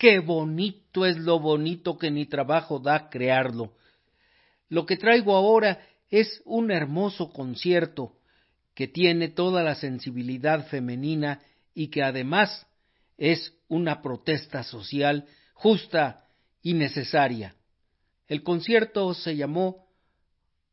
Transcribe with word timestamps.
qué 0.00 0.18
bonito 0.18 1.04
es 1.04 1.18
lo 1.18 1.38
bonito 1.38 1.98
que 1.98 2.10
ni 2.10 2.24
trabajo 2.24 2.78
da 2.78 3.10
crearlo. 3.10 3.74
Lo 4.70 4.86
que 4.86 4.96
traigo 4.96 5.36
ahora 5.36 5.78
es 6.08 6.40
un 6.46 6.70
hermoso 6.70 7.30
concierto 7.30 8.16
que 8.74 8.88
tiene 8.88 9.28
toda 9.28 9.62
la 9.62 9.74
sensibilidad 9.74 10.66
femenina 10.68 11.42
y 11.74 11.88
que 11.88 12.02
además 12.02 12.66
es 13.18 13.52
una 13.68 14.00
protesta 14.00 14.62
social 14.62 15.26
justa 15.52 16.24
y 16.62 16.72
necesaria. 16.72 17.54
El 18.26 18.42
concierto 18.42 19.12
se 19.12 19.36
llamó 19.36 19.86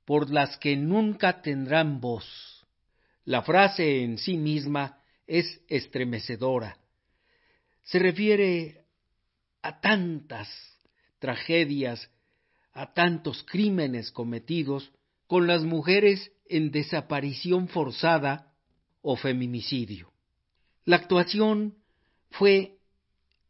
Por 0.06 0.32
las 0.32 0.56
que 0.58 0.78
nunca 0.78 1.42
tendrán 1.42 2.00
voz. 2.00 2.66
La 3.26 3.42
frase 3.42 4.06
en 4.06 4.20
sí 4.20 4.38
misma 4.38 5.02
es 5.28 5.60
estremecedora. 5.68 6.78
Se 7.84 8.00
refiere 8.00 8.87
a 9.68 9.82
tantas 9.82 10.48
tragedias, 11.20 12.10
a 12.72 12.94
tantos 12.94 13.44
crímenes 13.44 14.14
cometidos 14.14 14.94
con 15.28 15.46
las 15.46 15.64
mujeres 15.64 16.32
en 16.48 16.72
desaparición 16.72 17.68
forzada 17.68 18.54
o 19.02 19.18
feminicidio. 19.18 20.14
La 20.86 20.96
actuación 20.96 21.76
fue 22.30 22.78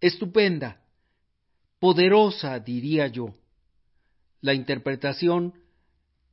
estupenda, 0.02 0.82
poderosa, 1.78 2.60
diría 2.60 3.06
yo. 3.06 3.36
La 4.42 4.56
interpretación 4.56 5.54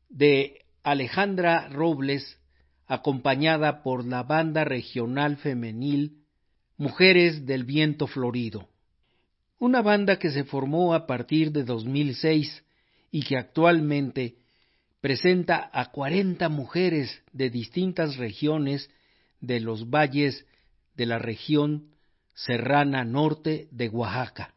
de 0.09 0.64
Alejandra 0.83 1.69
Robles, 1.69 2.39
acompañada 2.87 3.83
por 3.83 4.06
la 4.06 4.23
banda 4.23 4.64
regional 4.64 5.37
femenil 5.37 6.25
Mujeres 6.78 7.45
del 7.45 7.64
Viento 7.64 8.06
Florido. 8.06 8.69
Una 9.65 9.81
banda 9.81 10.19
que 10.19 10.31
se 10.31 10.45
formó 10.45 10.93
a 10.93 11.07
partir 11.07 11.51
de 11.51 11.65
2006 11.65 12.62
y 13.11 13.23
que 13.23 13.39
actualmente 13.39 14.34
presenta 15.01 15.70
a 15.73 15.91
40 15.91 16.51
mujeres 16.51 17.23
de 17.33 17.48
distintas 17.48 18.19
regiones 18.19 18.91
de 19.41 19.61
los 19.61 19.89
valles 19.89 20.45
de 20.97 21.07
la 21.07 21.19
región 21.19 21.95
serrana 22.35 23.07
norte 23.07 23.69
de 23.70 23.89
Oaxaca. 23.89 24.53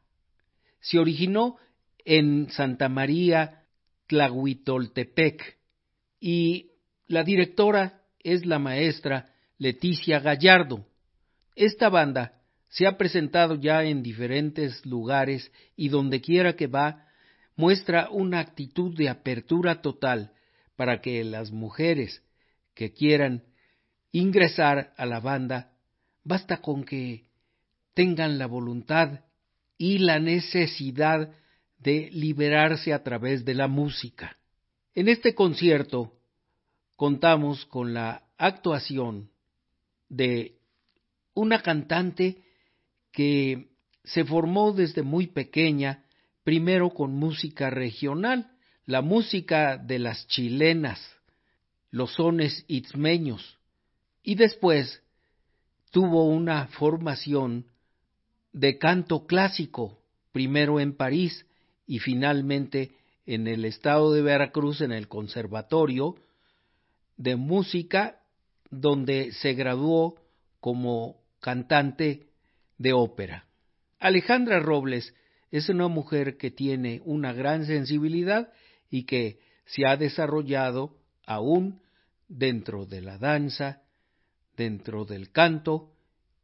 Se 0.81 0.99
originó 0.99 1.55
en 2.03 2.49
Santa 2.49 2.89
María 2.89 3.63
Tlahuitoltepec 4.07 5.57
y 6.19 6.71
la 7.07 7.23
directora 7.23 8.01
es 8.19 8.45
la 8.45 8.59
maestra 8.59 9.33
Leticia 9.57 10.19
Gallardo. 10.19 10.85
Esta 11.55 11.87
banda 11.87 12.36
se 12.69 12.85
ha 12.85 12.97
presentado 12.97 13.55
ya 13.55 13.83
en 13.83 14.03
diferentes 14.03 14.85
lugares 14.85 15.51
y 15.75 15.89
donde 15.89 16.21
quiera 16.21 16.55
que 16.55 16.67
va 16.67 17.05
muestra 17.55 18.09
una 18.11 18.39
actitud 18.39 18.95
de 18.95 19.09
apertura 19.09 19.81
total 19.81 20.31
para 20.75 21.01
que 21.01 21.23
las 21.23 21.51
mujeres 21.51 22.21
que 22.73 22.93
quieran 22.93 23.43
ingresar 24.11 24.93
a 24.97 25.05
la 25.05 25.19
banda, 25.19 25.73
basta 26.23 26.57
con 26.57 26.83
que 26.83 27.25
tengan 27.93 28.37
la 28.37 28.45
voluntad 28.45 29.21
y 29.77 29.97
la 29.99 30.19
necesidad 30.19 31.31
de 31.79 32.09
liberarse 32.11 32.93
a 32.93 33.03
través 33.03 33.45
de 33.45 33.55
la 33.55 33.67
música. 33.67 34.37
En 34.93 35.07
este 35.07 35.33
concierto 35.33 36.13
contamos 36.95 37.65
con 37.65 37.93
la 37.93 38.23
actuación 38.37 39.31
de 40.09 40.57
una 41.33 41.61
cantante 41.61 42.43
que 43.17 43.69
se 44.03 44.25
formó 44.25 44.73
desde 44.73 45.01
muy 45.01 45.25
pequeña, 45.25 46.05
primero 46.43 46.91
con 46.91 47.15
música 47.15 47.71
regional, 47.71 48.51
la 48.85 49.01
música 49.01 49.77
de 49.77 49.97
las 49.97 50.27
chilenas, 50.27 51.01
los 51.89 52.13
sones 52.13 52.63
itzmeños, 52.67 53.57
y 54.21 54.35
después 54.35 55.01
tuvo 55.89 56.25
una 56.25 56.67
formación 56.67 57.65
de 58.53 58.77
canto 58.77 59.25
clásico, 59.25 59.97
primero 60.31 60.79
en 60.79 60.95
París 60.95 61.43
y 61.87 61.97
finalmente 61.97 62.91
en 63.25 63.47
el 63.47 63.65
estado 63.65 64.13
de 64.13 64.21
Veracruz 64.21 64.81
en 64.81 64.91
el 64.91 65.07
Conservatorio 65.07 66.17
de 67.17 67.35
Música, 67.35 68.21
donde 68.69 69.31
se 69.31 69.55
graduó 69.55 70.21
como 70.59 71.15
cantante 71.39 72.27
de 72.77 72.93
ópera. 72.93 73.45
Alejandra 73.99 74.59
Robles 74.59 75.13
es 75.51 75.69
una 75.69 75.87
mujer 75.87 76.37
que 76.37 76.51
tiene 76.51 77.01
una 77.05 77.33
gran 77.33 77.65
sensibilidad 77.65 78.51
y 78.89 79.03
que 79.03 79.39
se 79.65 79.87
ha 79.87 79.97
desarrollado 79.97 80.97
aún 81.25 81.81
dentro 82.27 82.85
de 82.85 83.01
la 83.01 83.17
danza, 83.17 83.81
dentro 84.55 85.05
del 85.05 85.31
canto 85.31 85.93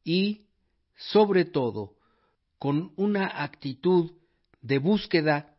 y, 0.04 0.46
sobre 0.96 1.46
todo, 1.46 1.96
con 2.58 2.94
una 2.96 3.44
actitud 3.44 4.14
de 4.62 4.78
búsqueda 4.78 5.56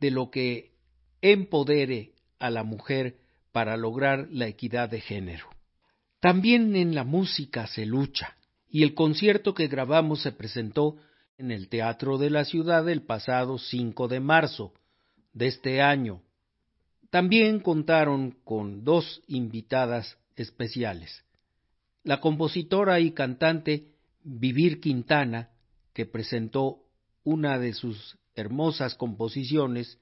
de 0.00 0.10
lo 0.10 0.30
que 0.30 0.72
empodere 1.22 2.12
a 2.38 2.50
la 2.50 2.64
mujer 2.64 3.18
para 3.52 3.76
lograr 3.76 4.28
la 4.30 4.46
equidad 4.46 4.90
de 4.90 5.00
género. 5.00 5.48
También 6.20 6.76
en 6.76 6.94
la 6.94 7.04
música 7.04 7.66
se 7.66 7.86
lucha, 7.86 8.36
y 8.74 8.82
el 8.82 8.94
concierto 8.94 9.54
que 9.54 9.68
grabamos 9.68 10.22
se 10.22 10.32
presentó 10.32 10.96
en 11.38 11.52
el 11.52 11.68
Teatro 11.68 12.18
de 12.18 12.28
la 12.28 12.44
Ciudad 12.44 12.88
el 12.88 13.02
pasado 13.02 13.56
5 13.56 14.08
de 14.08 14.18
marzo 14.18 14.72
de 15.32 15.46
este 15.46 15.80
año. 15.80 16.22
También 17.08 17.60
contaron 17.60 18.32
con 18.42 18.82
dos 18.82 19.22
invitadas 19.28 20.18
especiales. 20.34 21.22
La 22.02 22.20
compositora 22.20 22.98
y 22.98 23.12
cantante 23.12 23.92
Vivir 24.24 24.80
Quintana, 24.80 25.50
que 25.92 26.04
presentó 26.04 26.80
una 27.22 27.60
de 27.60 27.74
sus 27.74 28.18
hermosas 28.34 28.96
composiciones, 28.96 30.00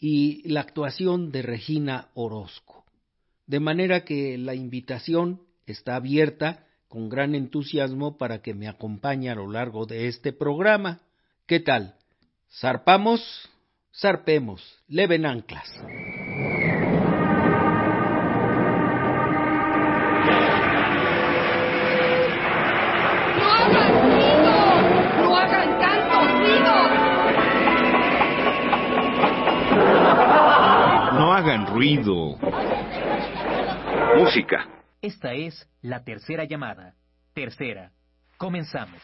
y 0.00 0.48
la 0.48 0.62
actuación 0.62 1.30
de 1.30 1.42
Regina 1.42 2.08
Orozco. 2.14 2.84
De 3.46 3.60
manera 3.60 4.04
que 4.04 4.36
la 4.36 4.56
invitación 4.56 5.42
está 5.64 5.94
abierta 5.94 6.66
con 6.90 7.08
gran 7.08 7.34
entusiasmo 7.36 8.18
para 8.18 8.42
que 8.42 8.52
me 8.52 8.66
acompañe 8.66 9.30
a 9.30 9.36
lo 9.36 9.48
largo 9.48 9.86
de 9.86 10.08
este 10.08 10.32
programa. 10.32 10.98
¿Qué 11.46 11.60
tal? 11.60 11.94
¿Zarpamos? 12.60 13.48
Zarpemos. 13.94 14.60
Leven 14.88 15.24
anclas. 15.24 15.68
¡No 25.16 25.36
hagan 25.36 25.78
tanto 25.78 26.18
ruido! 26.38 26.74
No 31.14 31.32
hagan 31.34 31.66
ruido. 31.68 32.36
Música. 34.18 34.79
Esta 35.02 35.32
es 35.32 35.66
la 35.80 36.04
tercera 36.04 36.44
llamada. 36.44 36.94
Tercera. 37.32 37.92
Comenzamos. 38.36 39.00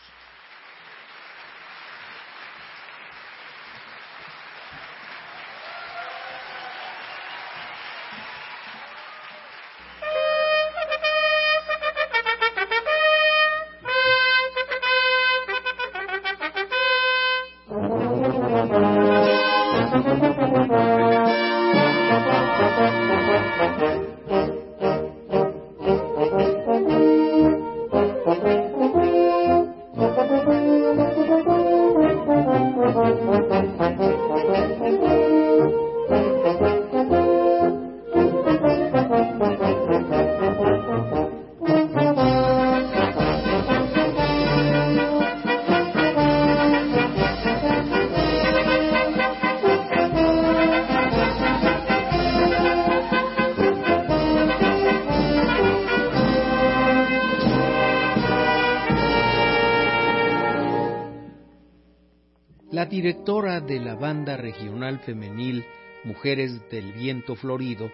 De 63.67 63.81
la 63.81 63.95
banda 63.95 64.37
regional 64.37 65.01
femenil 65.01 65.65
Mujeres 66.05 66.69
del 66.71 66.93
Viento 66.93 67.35
Florido, 67.35 67.91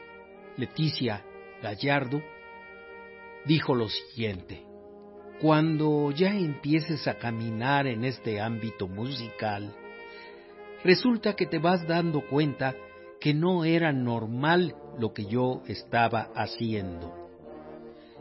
Leticia 0.57 1.25
Gallardo, 1.63 2.23
dijo 3.47 3.75
lo 3.75 3.89
siguiente. 3.89 4.63
Cuando 5.41 6.11
ya 6.11 6.37
empieces 6.37 7.09
a 7.09 7.15
caminar 7.15 7.87
en 7.87 8.05
este 8.05 8.41
ámbito 8.41 8.87
musical, 8.87 9.75
resulta 10.85 11.35
que 11.35 11.47
te 11.47 11.59
vas 11.59 11.87
dando 11.87 12.21
cuenta 12.29 12.75
que 13.19 13.33
no 13.33 13.65
era 13.65 13.93
normal 13.93 14.75
lo 14.99 15.15
que 15.15 15.25
yo 15.25 15.63
estaba 15.67 16.29
haciendo. 16.35 17.15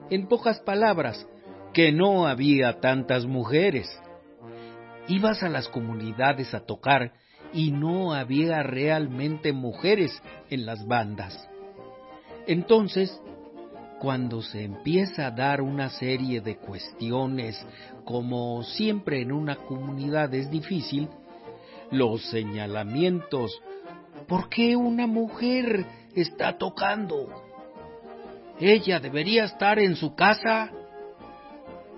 En 0.10 0.28
pocas 0.28 0.60
palabras, 0.62 1.28
que 1.74 1.92
no 1.92 2.28
había 2.28 2.80
tantas 2.80 3.26
mujeres. 3.26 3.88
Ibas 5.08 5.44
a 5.44 5.50
las 5.50 5.68
comunidades 5.68 6.54
a 6.54 6.66
tocar 6.66 7.14
y 7.54 7.72
no 7.72 8.14
había 8.14 8.64
realmente 8.64 9.54
mujeres 9.54 10.22
en 10.50 10.66
las 10.66 10.86
bandas. 10.88 11.48
Entonces, 12.48 13.20
cuando 14.00 14.42
se 14.42 14.64
empieza 14.64 15.28
a 15.28 15.32
dar 15.32 15.62
una 15.62 15.90
serie 15.90 16.42
de 16.42 16.58
cuestiones, 16.58 17.64
como 18.04 18.64
siempre 18.64 19.22
en 19.22 19.32
una 19.32 19.58
comunidad 19.58 20.34
es 20.34 20.50
difícil, 20.50 21.08
los 21.92 22.24
señalamientos, 22.30 23.62
¿por 24.28 24.50
qué 24.50 24.76
una 24.76 25.06
mujer 25.06 25.86
está 26.16 26.58
tocando? 26.58 27.28
Ella 28.60 29.00
debería 29.00 29.44
estar 29.44 29.78
en 29.78 29.96
su 29.96 30.16
casa. 30.16 30.72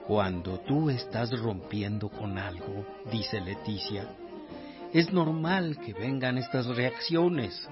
Cuando 0.07 0.59
tú 0.59 0.89
estás 0.89 1.31
rompiendo 1.39 2.09
con 2.09 2.37
algo, 2.37 2.85
dice 3.09 3.39
Leticia, 3.39 4.07
es 4.93 5.11
normal 5.11 5.79
que 5.83 5.93
vengan 5.93 6.37
estas 6.37 6.67
reacciones. 6.67 7.67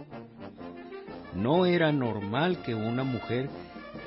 No 1.35 1.65
era 1.65 1.91
normal 1.91 2.61
que 2.63 2.73
una 2.73 3.03
mujer 3.03 3.49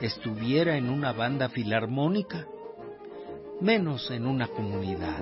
estuviera 0.00 0.76
en 0.76 0.90
una 0.90 1.12
banda 1.12 1.48
filarmónica, 1.48 2.46
menos 3.60 4.10
en 4.10 4.26
una 4.26 4.48
comunidad. 4.48 5.20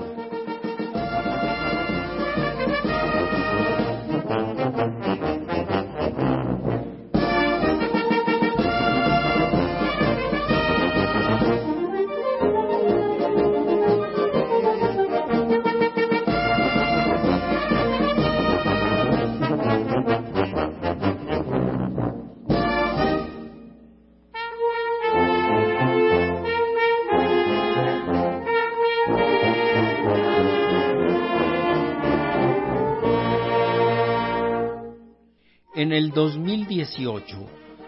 2018 36.62 37.46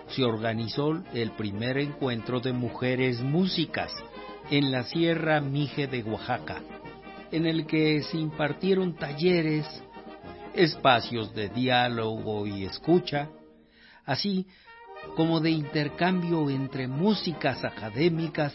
se 0.08 0.24
organizó 0.24 1.00
el 1.12 1.30
primer 1.32 1.78
encuentro 1.78 2.40
de 2.40 2.52
mujeres 2.52 3.20
músicas 3.20 3.92
en 4.50 4.72
la 4.72 4.82
Sierra 4.82 5.40
Mije 5.40 5.86
de 5.86 6.02
Oaxaca, 6.02 6.60
en 7.30 7.46
el 7.46 7.66
que 7.66 8.02
se 8.02 8.18
impartieron 8.18 8.96
talleres, 8.96 9.64
espacios 10.54 11.32
de 11.34 11.48
diálogo 11.50 12.46
y 12.46 12.64
escucha, 12.64 13.28
así 14.04 14.46
como 15.16 15.40
de 15.40 15.50
intercambio 15.50 16.50
entre 16.50 16.88
músicas 16.88 17.64
académicas 17.64 18.54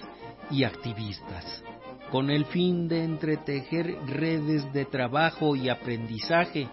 y 0.51 0.65
activistas, 0.65 1.63
con 2.11 2.29
el 2.29 2.45
fin 2.45 2.89
de 2.89 3.05
entretejer 3.05 3.95
redes 4.05 4.71
de 4.73 4.83
trabajo 4.83 5.55
y 5.55 5.69
aprendizaje, 5.69 6.67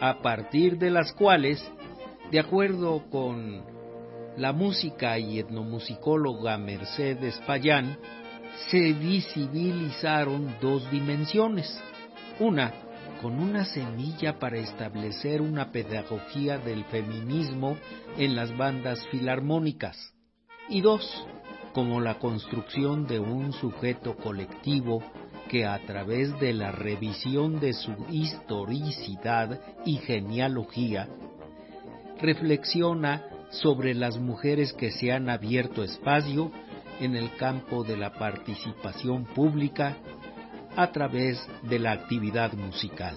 a 0.00 0.20
partir 0.20 0.76
de 0.76 0.90
las 0.90 1.12
cuales 1.12 1.64
de 2.34 2.40
acuerdo 2.40 3.04
con 3.12 3.62
la 4.36 4.52
música 4.52 5.16
y 5.20 5.38
etnomusicóloga 5.38 6.58
Mercedes 6.58 7.40
Payán, 7.46 7.96
se 8.72 8.92
visibilizaron 8.92 10.56
dos 10.60 10.90
dimensiones. 10.90 11.80
Una, 12.40 12.74
con 13.22 13.38
una 13.38 13.64
semilla 13.64 14.40
para 14.40 14.58
establecer 14.58 15.40
una 15.40 15.70
pedagogía 15.70 16.58
del 16.58 16.84
feminismo 16.86 17.76
en 18.18 18.34
las 18.34 18.56
bandas 18.56 19.06
filarmónicas. 19.12 19.96
Y 20.68 20.80
dos, 20.80 21.24
como 21.72 22.00
la 22.00 22.18
construcción 22.18 23.06
de 23.06 23.20
un 23.20 23.52
sujeto 23.52 24.16
colectivo 24.16 25.04
que 25.48 25.66
a 25.66 25.78
través 25.86 26.36
de 26.40 26.52
la 26.52 26.72
revisión 26.72 27.60
de 27.60 27.74
su 27.74 27.94
historicidad 28.10 29.60
y 29.84 29.98
genealogía 29.98 31.08
reflexiona 32.20 33.22
sobre 33.50 33.94
las 33.94 34.18
mujeres 34.18 34.72
que 34.72 34.90
se 34.90 35.12
han 35.12 35.28
abierto 35.28 35.82
espacio 35.82 36.50
en 37.00 37.16
el 37.16 37.34
campo 37.36 37.84
de 37.84 37.96
la 37.96 38.12
participación 38.12 39.24
pública 39.24 39.96
a 40.76 40.90
través 40.90 41.44
de 41.62 41.78
la 41.78 41.92
actividad 41.92 42.52
musical, 42.54 43.16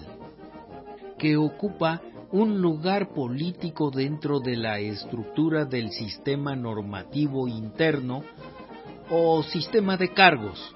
que 1.18 1.36
ocupa 1.36 2.00
un 2.30 2.60
lugar 2.60 3.14
político 3.14 3.90
dentro 3.90 4.38
de 4.40 4.56
la 4.56 4.78
estructura 4.78 5.64
del 5.64 5.90
sistema 5.90 6.54
normativo 6.54 7.48
interno 7.48 8.22
o 9.10 9.42
sistema 9.42 9.96
de 9.96 10.12
cargos. 10.12 10.74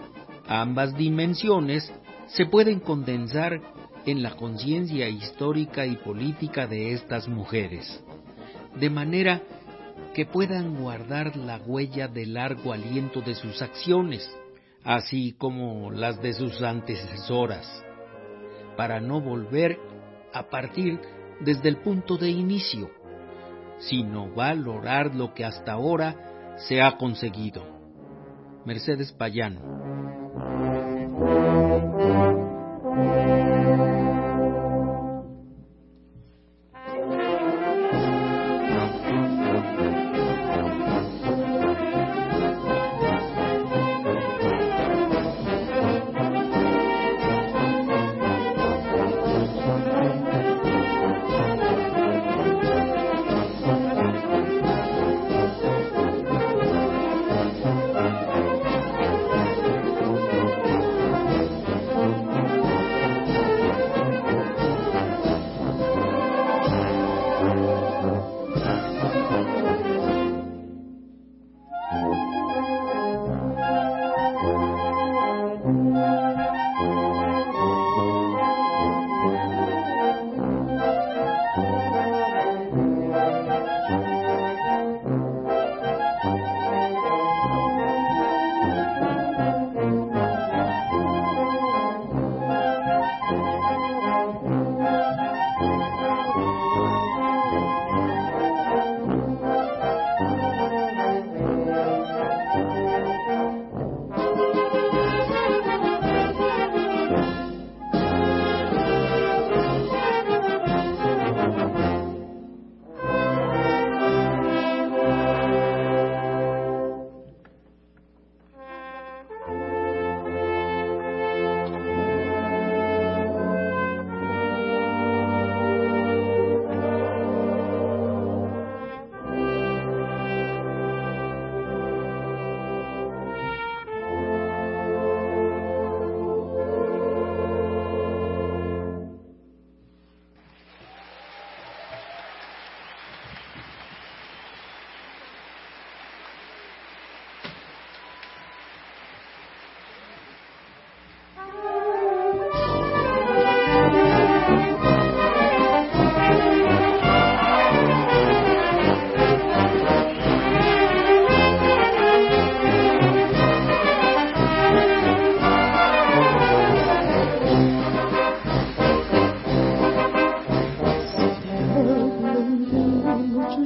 Ambas 0.49 0.97
dimensiones 0.97 1.93
se 2.27 2.47
pueden 2.47 2.81
condensar 2.81 3.61
en 4.07 4.23
la 4.23 4.35
conciencia 4.35 5.09
histórica 5.09 5.87
y 5.87 5.97
política 5.97 6.67
de 6.67 6.95
estas 6.95 7.29
mujeres 7.29 8.03
de 8.79 8.91
manera 8.91 9.43
que 10.15 10.27
puedan 10.27 10.77
guardar 10.81 11.37
la 11.37 11.59
huella 11.59 12.09
de 12.09 12.27
largo 12.27 12.73
aliento 12.73 13.21
de 13.21 13.35
sus 13.35 13.63
acciones, 13.63 14.29
así 14.85 15.33
como 15.39 15.91
las 15.91 16.21
de 16.21 16.33
sus 16.35 16.61
antecesoras, 16.63 17.67
para 18.77 19.01
no 19.01 19.21
volver 19.21 19.79
a 20.33 20.49
partir 20.49 20.99
desde 21.41 21.69
el 21.69 21.79
punto 21.79 22.17
de 22.17 22.31
inicio, 22.31 22.91
sino 23.79 24.33
valorar 24.33 25.15
lo 25.15 25.35
que 25.35 25.45
hasta 25.45 25.73
ahora 25.73 26.57
se 26.69 26.81
ha 26.81 26.97
conseguido. 26.97 27.65
Mercedes 28.65 29.13
Payano. 29.13 29.61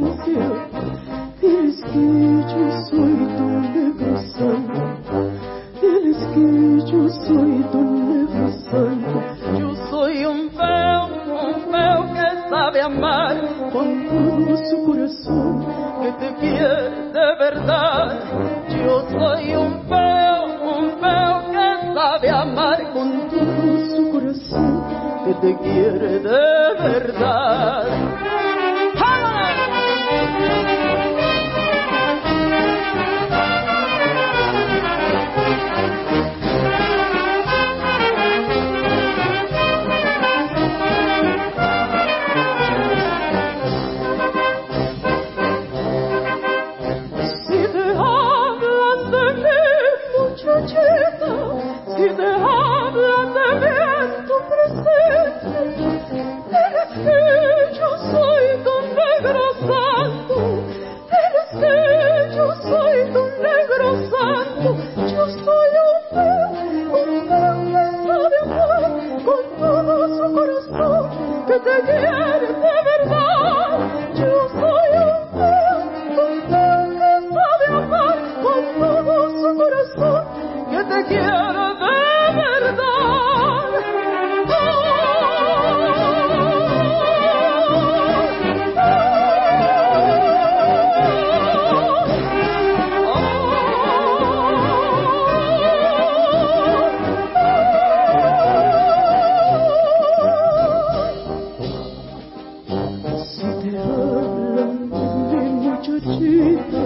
Mi 106.09 106.15
muchachita, 106.15 106.83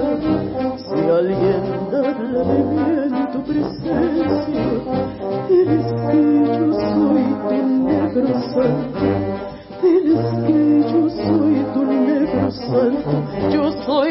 si 0.79 1.01
alguien 1.09 1.63
habla 1.93 2.43
de 2.45 2.59
mí 2.65 2.83
en 3.05 3.15
tu 3.33 3.39
presencia, 3.45 4.37
diles 5.49 5.87
que 6.11 6.21
yo 6.59 6.67
soy 6.91 7.25
tu 7.49 7.59
negro 7.87 8.33
santo, 8.53 9.05
diles 9.83 10.27
que 10.47 10.59
yo 10.93 11.03
soy 11.09 11.55
tu 11.73 11.81
negro 11.85 12.51
santo, 12.51 13.15
yo 13.53 13.65
soy 13.87 14.02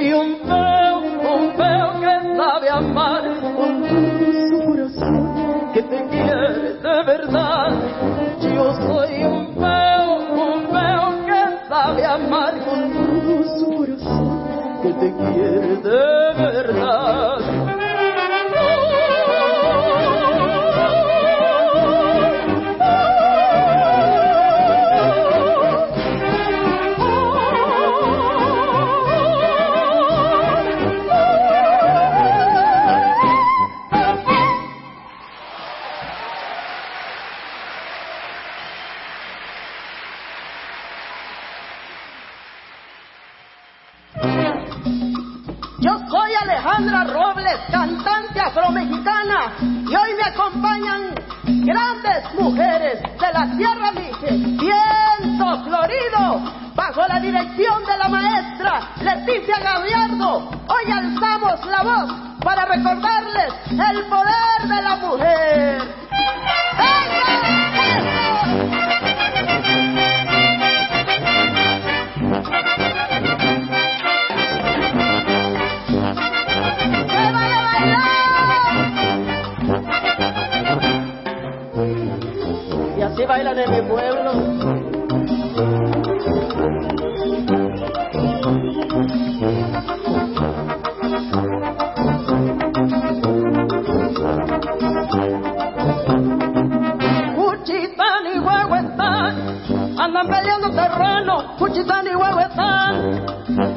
Cuchitán 101.58 102.06
y 102.08 102.16
Huehuetán 102.16 103.26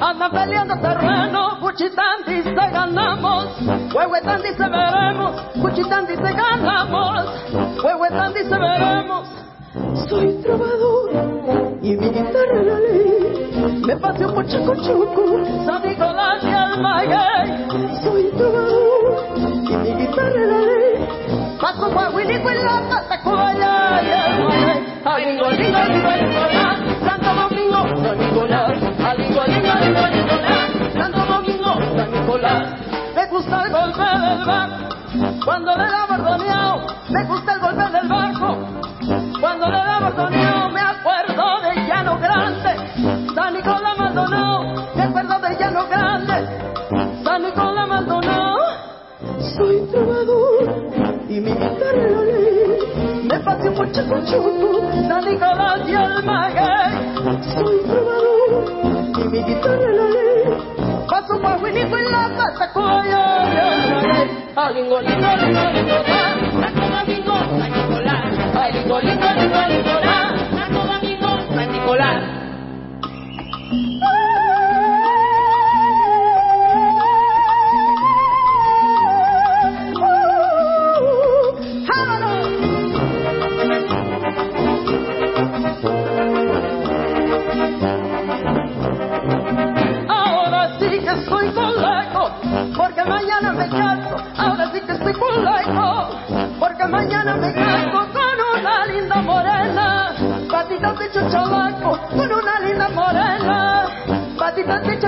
andan 0.01 0.31
peleando 0.31 0.75
terreno, 0.81 1.61
Cuchitán 1.61 2.25
dice 2.27 2.51
ganamos, 2.51 3.47
Huehuetán 3.95 4.43
dice 4.43 4.69
veremos, 4.69 5.41
Cuchitán 5.61 6.07
dice 6.07 6.33
ganamos, 6.33 7.25
Huehuetán 7.83 8.33
dice 8.35 8.59
veremos. 8.59 9.29
Soy 10.09 10.41
trovador 10.43 11.11
y 11.83 11.97
mi 11.97 12.09
guitarra 12.09 12.63
la 12.63 12.79
ley, 12.79 13.83
me 13.87 13.97
paseo 13.97 14.33
por 14.33 14.47
Choco 14.47 14.75
Choco, 14.77 15.45
San 15.67 15.83
Nicolás 15.83 16.43
y 16.43 16.49
el 16.49 16.81
Maguey. 16.81 18.03
Soy 18.03 18.31
trovador 18.37 19.35
y 19.37 19.77
mi 19.77 19.95
guitarra 19.95 20.47
la 20.47 20.59
ley, 20.61 21.09
paso 21.61 21.91
guaguilico 21.91 22.51
y 22.51 22.55
la 22.63 22.89
patacoya 22.89 24.01
y. 24.03 24.45
Nicolás. 28.35 28.69
Lingo, 29.17 29.45
lingo, 29.47 29.75
lingo, 30.11 30.37
la, 30.43 30.93
Santo 30.93 31.25
Domingo, 31.25 31.79
San 31.97 32.11
Nicolás. 32.11 32.81
Me 33.15 33.27
gusta 33.27 33.63
el 33.63 33.71
golpe 33.71 34.03
del 34.03 34.45
barco, 34.45 34.97
cuando 35.45 35.71
le 35.77 35.85
da 35.85 36.07
bordoneado, 36.09 36.87
me 37.11 37.25
gusta 37.27 37.53
el 37.53 37.61
golpe 37.61 37.91
del 37.93 38.09
barco. 38.09 38.59
Cuando 39.41 39.67
le 39.71 39.77
da 39.79 40.01
bordoneado 40.01 40.71
me 40.71 40.81
acuerdo 40.81 41.61
de 41.63 41.87
Llano 41.87 42.19
Grande, 42.19 42.77
San 43.35 43.55
Nicolás 43.55 43.99
Maldonado, 43.99 44.91
me 44.97 45.03
acuerdo 45.05 45.39
de 45.39 45.57
Llano 45.57 45.87
Grande, 45.87 47.23
San 47.23 47.43
Nicolás 47.43 47.89
Maldonado. 47.89 48.59
Soy 49.57 49.87
trovador 49.93 51.25
y 51.29 51.41
mi 51.41 51.53
guitarra 51.53 52.35
me 53.25 53.71
por 53.71 53.91
Chaco 53.93 54.21
Choco, 54.27 54.91
San 55.09 55.25
Nicolás 55.25 55.87
y 68.97 69.84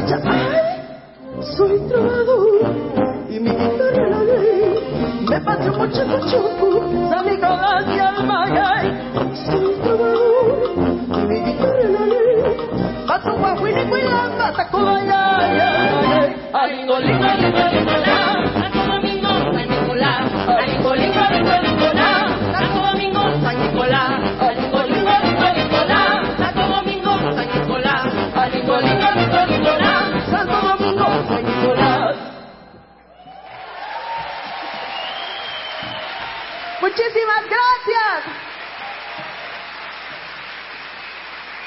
chachalaco. 0.07 1.43
Soy 1.57 1.79
trovador 1.89 2.75
y 3.29 3.41
mi 3.41 3.51
guitarra 3.51 4.09
la 4.09 4.23
ley, 4.25 5.25
me 5.29 5.41
paseo 5.41 5.73
mucho 5.75 6.03
choco, 6.31 7.06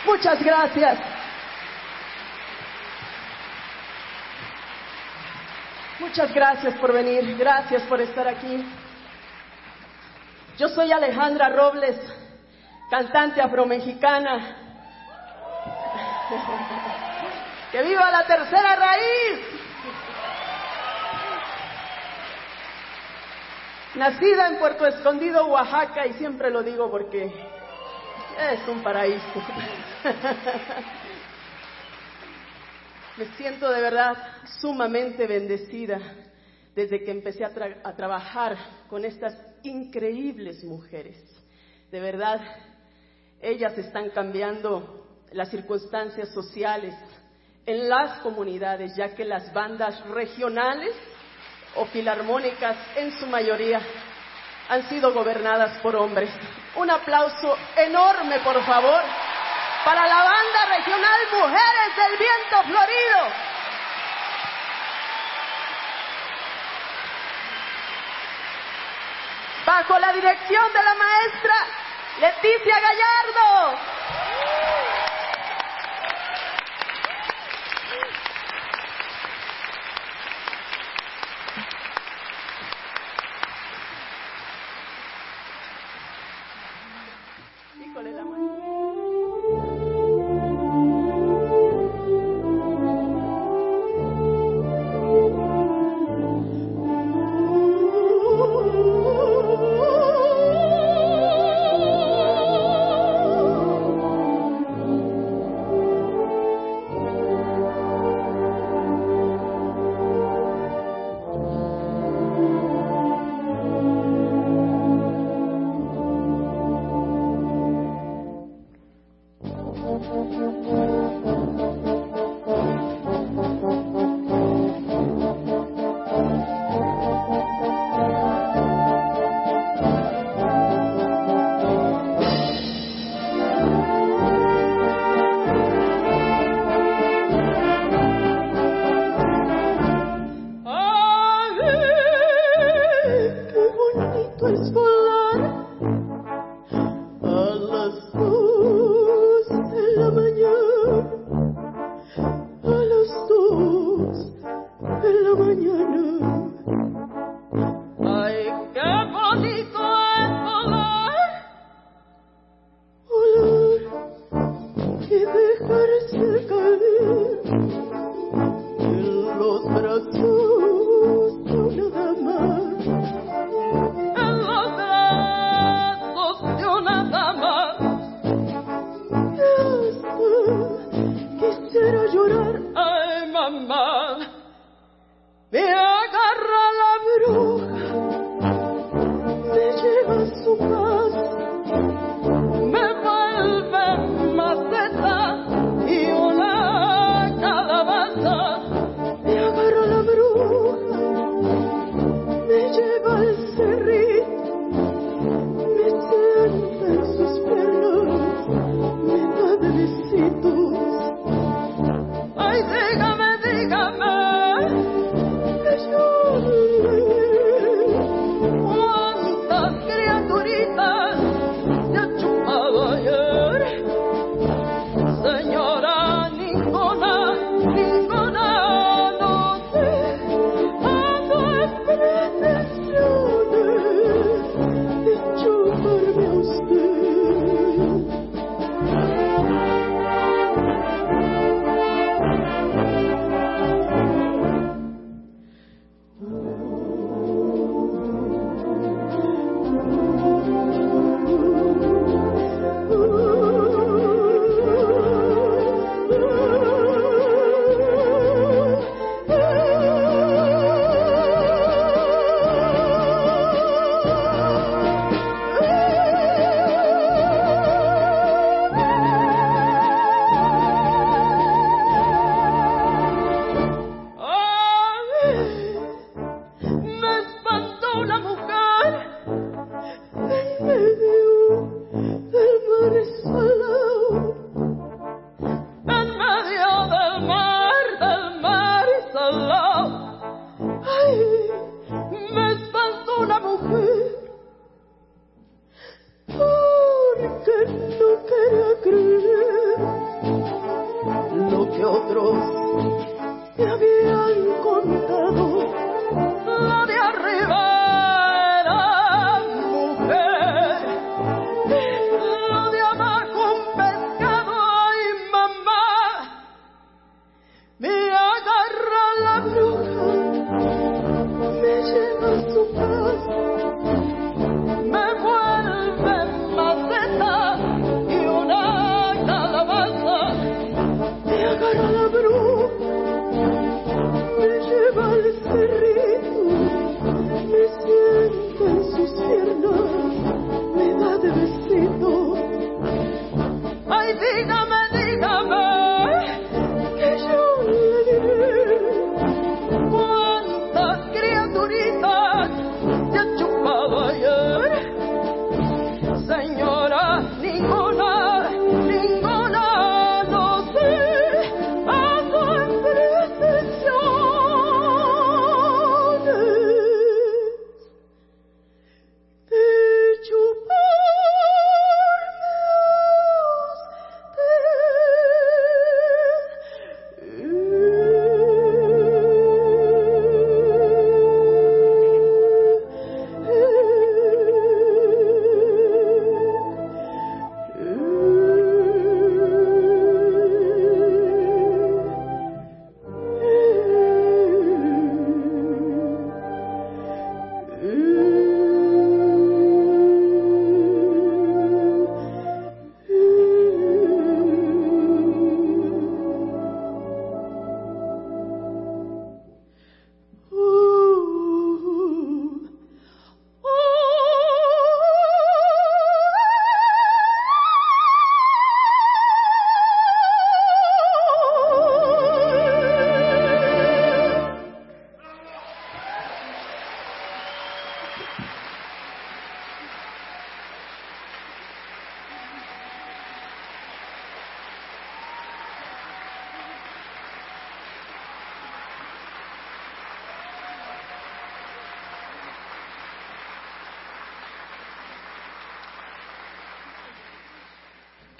Muchas 0.09 0.43
gracias. 0.43 0.97
Muchas 5.99 6.33
gracias 6.33 6.73
por 6.79 6.91
venir, 6.91 7.37
gracias 7.37 7.83
por 7.83 8.01
estar 8.01 8.27
aquí. 8.27 8.65
Yo 10.57 10.67
soy 10.69 10.91
Alejandra 10.91 11.49
Robles, 11.49 11.95
cantante 12.89 13.39
afromexicana. 13.39 14.57
¡Que 17.71 17.83
viva 17.83 18.09
la 18.09 18.25
tercera 18.25 18.75
raíz! 18.77 19.39
Nacida 23.93 24.47
en 24.47 24.57
Puerto 24.57 24.87
Escondido, 24.87 25.45
Oaxaca, 25.45 26.07
y 26.07 26.13
siempre 26.13 26.49
lo 26.49 26.63
digo 26.63 26.89
porque 26.89 27.58
es 28.39 28.67
un 28.67 28.82
paraíso. 28.82 29.23
Me 33.17 33.25
siento 33.38 33.69
de 33.69 33.82
verdad 33.82 34.15
sumamente 34.62 35.28
bendecida 35.28 35.99
desde 36.73 37.04
que 37.04 37.12
empecé 37.12 37.43
a, 37.43 37.54
tra- 37.54 37.82
a 37.84 37.93
trabajar 37.95 38.58
con 38.89 39.04
estas 39.04 39.36
increíbles 39.63 40.63
mujeres. 40.63 41.17
De 41.91 41.99
verdad, 41.99 42.39
ellas 43.41 43.78
están 43.78 44.10
cambiando 44.12 45.06
las 45.34 45.49
circunstancias 45.49 46.30
sociales 46.34 46.95
en 47.65 47.89
las 47.89 48.19
comunidades, 48.19 48.95
ya 48.95 49.13
que 49.13 49.25
las 49.25 49.54
bandas 49.54 49.99
regionales 50.08 50.95
o 51.75 51.86
filarmónicas 51.88 52.78
en 52.95 53.12
su 53.19 53.28
mayoría 53.28 53.82
han 54.69 54.88
sido 54.88 55.12
gobernadas 55.12 55.71
por 55.79 55.95
hombres. 55.95 56.29
Un 56.75 56.89
aplauso 56.89 57.58
enorme, 57.75 58.39
por 58.39 58.63
favor, 58.63 59.01
para 59.84 60.08
la 60.08 60.23
banda 60.23 60.65
regional 60.77 61.19
Mujeres 61.34 61.95
del 61.95 62.17
Viento 62.17 62.63
Florido. 62.63 63.49
Bajo 69.65 69.99
la 69.99 70.13
dirección 70.13 70.73
de 70.73 70.84
la 70.84 70.93
maestra 70.95 71.55
Leticia 72.19 72.75
Gallardo. 72.79 73.79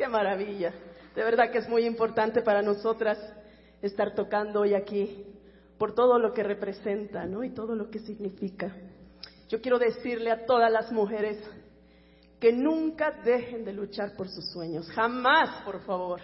Maravilla. 0.10 0.74
De 1.15 1.24
verdad 1.24 1.52
que 1.52 1.60
es 1.60 1.69
muy 1.69 1.86
importante 1.86 2.41
para 2.41 2.62
nosotras 2.62 3.17
estar 3.82 4.13
tocando 4.13 4.62
hoy 4.62 4.74
aquí 4.74 5.26
por 5.78 5.95
todo 5.95 6.19
lo 6.19 6.34
que 6.34 6.43
representa, 6.43 7.26
¿no? 7.26 7.43
Y 7.43 7.52
todo 7.52 7.76
lo 7.76 7.89
que 7.89 8.00
significa. 8.00 8.76
Yo 9.48 9.62
quiero 9.62 9.80
decirle 9.80 10.32
a 10.32 10.45
todas 10.45 10.72
las 10.72 10.91
mujeres 10.91 11.38
que 12.39 12.54
nunca 12.54 13.12
dejen 13.24 13.65
de 13.65 13.74
luchar 13.74 14.15
por 14.15 14.30
sus 14.30 14.45
sueños. 14.52 14.89
Jamás, 14.91 15.63
por 15.63 15.82
favor. 15.82 16.19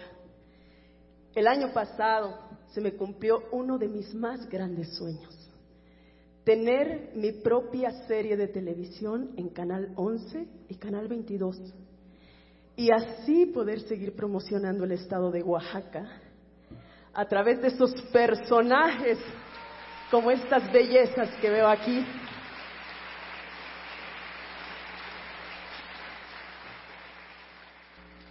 El 1.34 1.46
año 1.46 1.72
pasado 1.72 2.38
se 2.68 2.80
me 2.80 2.94
cumplió 2.94 3.42
uno 3.52 3.78
de 3.78 3.88
mis 3.88 4.14
más 4.14 4.48
grandes 4.48 4.94
sueños. 4.96 5.34
Tener 6.44 7.10
mi 7.14 7.32
propia 7.32 7.90
serie 8.06 8.36
de 8.36 8.48
televisión 8.48 9.32
en 9.36 9.48
Canal 9.48 9.92
11 9.96 10.48
y 10.68 10.74
Canal 10.76 11.08
22 11.08 11.60
y 12.76 12.90
así 12.90 13.46
poder 13.46 13.80
seguir 13.80 14.14
promocionando 14.14 14.84
el 14.84 14.92
estado 14.92 15.30
de 15.30 15.42
Oaxaca 15.42 16.20
a 17.14 17.24
través 17.26 17.62
de 17.62 17.68
esos 17.68 17.90
personajes 18.12 19.18
como 20.10 20.30
estas 20.30 20.70
bellezas 20.70 21.30
que 21.40 21.50
veo 21.50 21.66
aquí. 21.66 22.04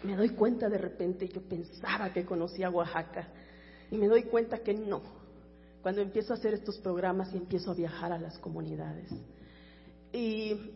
Me 0.04 0.16
doy 0.16 0.30
cuenta 0.30 0.70
de 0.70 0.78
repente, 0.78 1.28
yo 1.28 1.42
pensaba 1.42 2.14
que 2.14 2.24
conocía 2.24 2.70
Oaxaca 2.70 3.28
y 3.90 3.98
me 3.98 4.08
doy 4.08 4.24
cuenta 4.24 4.60
que 4.60 4.76
no, 4.76 5.02
cuando 5.82 6.02
empiezo 6.02 6.34
a 6.34 6.38
hacer 6.38 6.54
estos 6.54 6.78
programas 6.78 7.34
y 7.34 7.38
empiezo 7.38 7.72
a 7.72 7.74
viajar 7.74 8.12
a 8.12 8.20
las 8.20 8.38
comunidades. 8.38 9.10
Y 10.14 10.72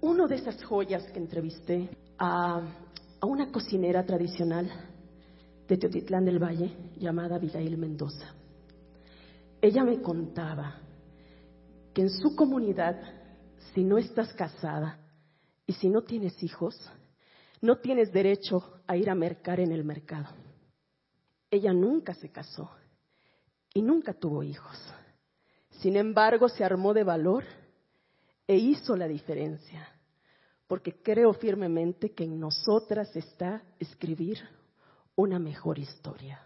uno 0.00 0.26
de 0.26 0.34
esas 0.34 0.62
joyas 0.64 1.04
que 1.12 1.20
entrevisté 1.20 1.88
a, 2.18 2.62
a 3.20 3.26
una 3.26 3.50
cocinera 3.50 4.04
tradicional 4.04 4.70
de 5.66 5.76
Teotitlán 5.76 6.24
del 6.24 6.42
Valle 6.42 6.70
llamada 6.96 7.36
Abigail 7.36 7.76
Mendoza. 7.76 8.34
Ella 9.60 9.84
me 9.84 10.00
contaba 10.00 10.80
que 11.92 12.02
en 12.02 12.10
su 12.10 12.36
comunidad, 12.36 13.00
si 13.74 13.82
no 13.82 13.98
estás 13.98 14.32
casada 14.34 14.98
y 15.66 15.72
si 15.72 15.88
no 15.88 16.02
tienes 16.02 16.42
hijos, 16.42 16.76
no 17.60 17.78
tienes 17.78 18.12
derecho 18.12 18.80
a 18.86 18.96
ir 18.96 19.08
a 19.10 19.14
mercar 19.14 19.60
en 19.60 19.72
el 19.72 19.82
mercado. 19.82 20.28
Ella 21.50 21.72
nunca 21.72 22.14
se 22.14 22.30
casó 22.30 22.70
y 23.72 23.82
nunca 23.82 24.12
tuvo 24.12 24.42
hijos. 24.42 24.76
Sin 25.80 25.96
embargo, 25.96 26.48
se 26.48 26.64
armó 26.64 26.94
de 26.94 27.04
valor 27.04 27.44
e 28.46 28.56
hizo 28.56 28.96
la 28.96 29.08
diferencia, 29.08 29.88
porque 30.66 30.94
creo 31.02 31.32
firmemente 31.32 32.10
que 32.10 32.24
en 32.24 32.40
nosotras 32.40 33.14
está 33.16 33.62
escribir 33.78 34.38
una 35.14 35.38
mejor 35.38 35.78
historia. 35.78 36.45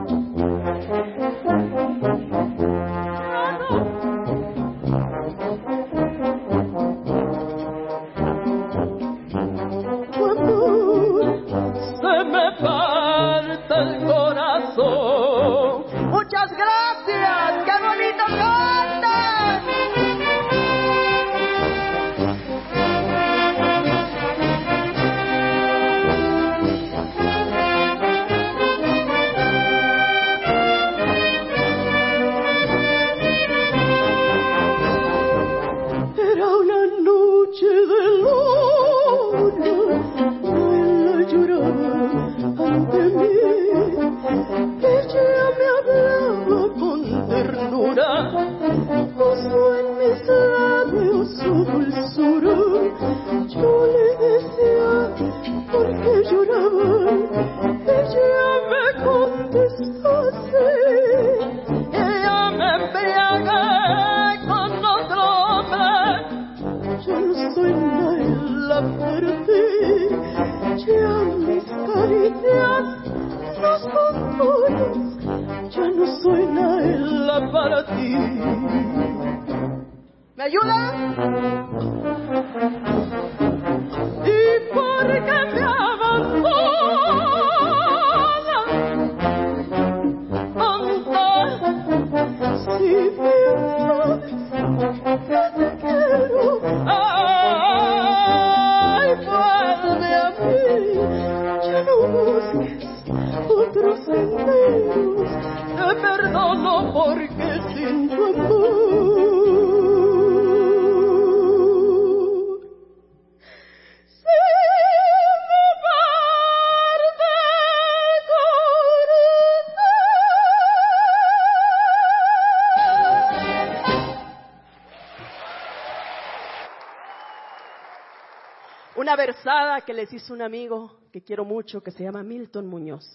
Versada 129.15 129.81
que 129.81 129.93
les 129.93 130.11
hizo 130.13 130.33
un 130.33 130.41
amigo 130.41 130.99
que 131.11 131.23
quiero 131.23 131.45
mucho, 131.45 131.81
que 131.81 131.91
se 131.91 132.03
llama 132.03 132.23
Milton 132.23 132.67
Muñoz, 132.67 133.05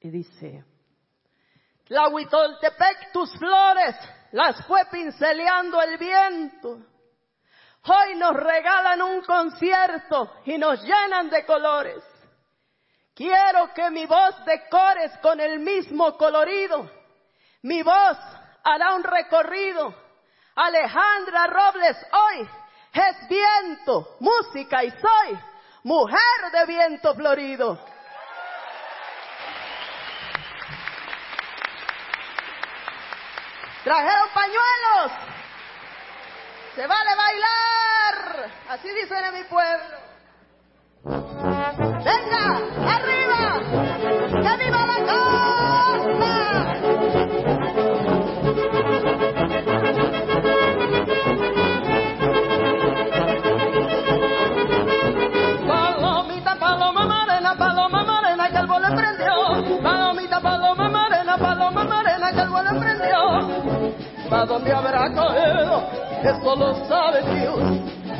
y 0.00 0.10
dice, 0.10 0.64
Tlahuitoltepec, 1.84 3.12
tus 3.12 3.30
flores 3.38 3.96
las 4.32 4.66
fue 4.66 4.80
pinceleando 4.90 5.80
el 5.82 5.98
viento. 5.98 6.78
Hoy 7.86 8.16
nos 8.16 8.34
regalan 8.34 9.02
un 9.02 9.22
concierto 9.22 10.32
y 10.46 10.56
nos 10.56 10.82
llenan 10.82 11.28
de 11.28 11.44
colores. 11.44 12.02
Quiero 13.14 13.72
que 13.74 13.90
mi 13.90 14.06
voz 14.06 14.44
decores 14.44 15.12
con 15.18 15.38
el 15.38 15.60
mismo 15.60 16.16
colorido. 16.16 16.90
Mi 17.62 17.82
voz 17.82 18.16
hará 18.64 18.94
un 18.94 19.04
recorrido. 19.04 19.94
Alejandra 20.56 21.46
Robles 21.46 21.96
hoy 22.12 22.48
es 22.94 23.28
viento, 23.28 24.16
música 24.20 24.84
y 24.84 24.90
soy 24.90 25.38
mujer 25.82 26.50
de 26.52 26.66
viento 26.66 27.14
florido. 27.14 27.78
Trajeron 33.84 34.28
pañuelos. 34.32 35.12
Se 36.74 36.86
vale 36.86 37.14
bailar. 37.14 38.50
Así 38.70 38.88
dicen 38.88 39.24
en 39.24 39.34
mi 39.34 39.44
pueblo. 39.44 39.98
Venga, 42.02 42.94
arriba. 42.96 43.23
¿Pa 64.44 64.52
dónde 64.52 64.74
habrá 64.74 65.10
caído? 65.14 65.82
Eso 66.22 66.56
lo 66.56 66.74
sabe 66.86 67.22
Dios. 67.34 67.58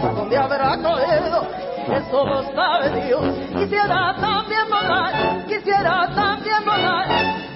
¿Pa 0.00 0.08
dónde 0.08 0.38
habrá 0.38 0.70
caído? 0.70 1.46
Eso 1.86 2.24
lo 2.24 2.42
sabe 2.54 3.04
Dios. 3.04 3.24
Quisiera 3.54 4.16
también 4.18 4.66
volar, 4.70 5.44
quisiera 5.46 6.08
también 6.14 6.64
volar. 6.64 7.06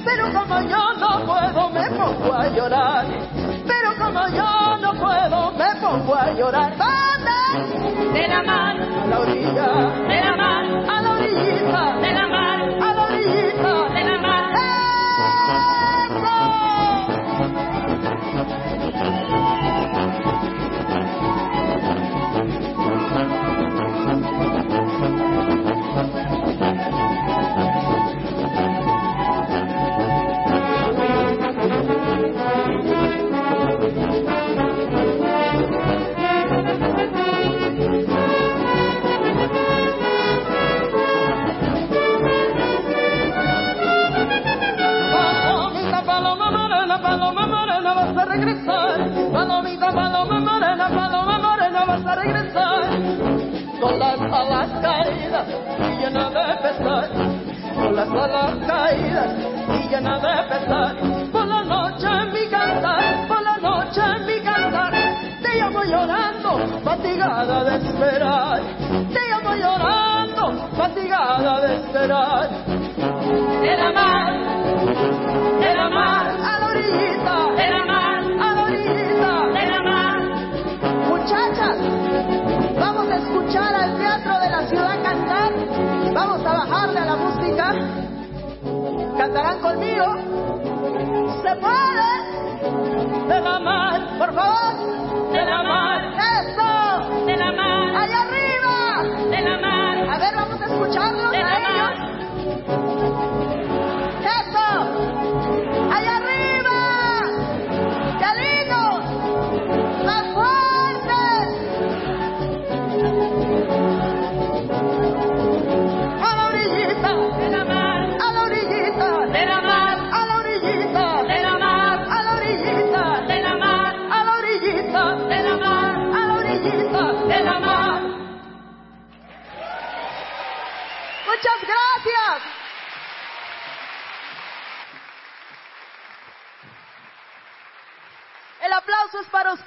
Pero 0.04 0.24
como 0.35 0.61
yo 0.68 0.92
no 1.00 1.24
puedo, 1.24 1.70
me 1.70 1.90
pongo 1.92 2.35
a 2.35 2.48
llorar. 2.48 3.07
Pero 3.66 3.94
como 4.04 4.28
yo 4.37 4.76
no 4.83 4.92
puedo, 5.00 5.52
me 5.52 5.81
pongo 5.81 6.14
a 6.14 6.31
llorar. 6.33 6.76
¿Dónde? 6.76 8.18
de 8.20 8.28
la 8.28 8.42
mar, 8.42 8.76
A 9.02 9.07
la 9.07 9.18
orilla. 9.20 9.66
de 10.09 10.20
la 10.20 10.37
mar, 10.37 10.64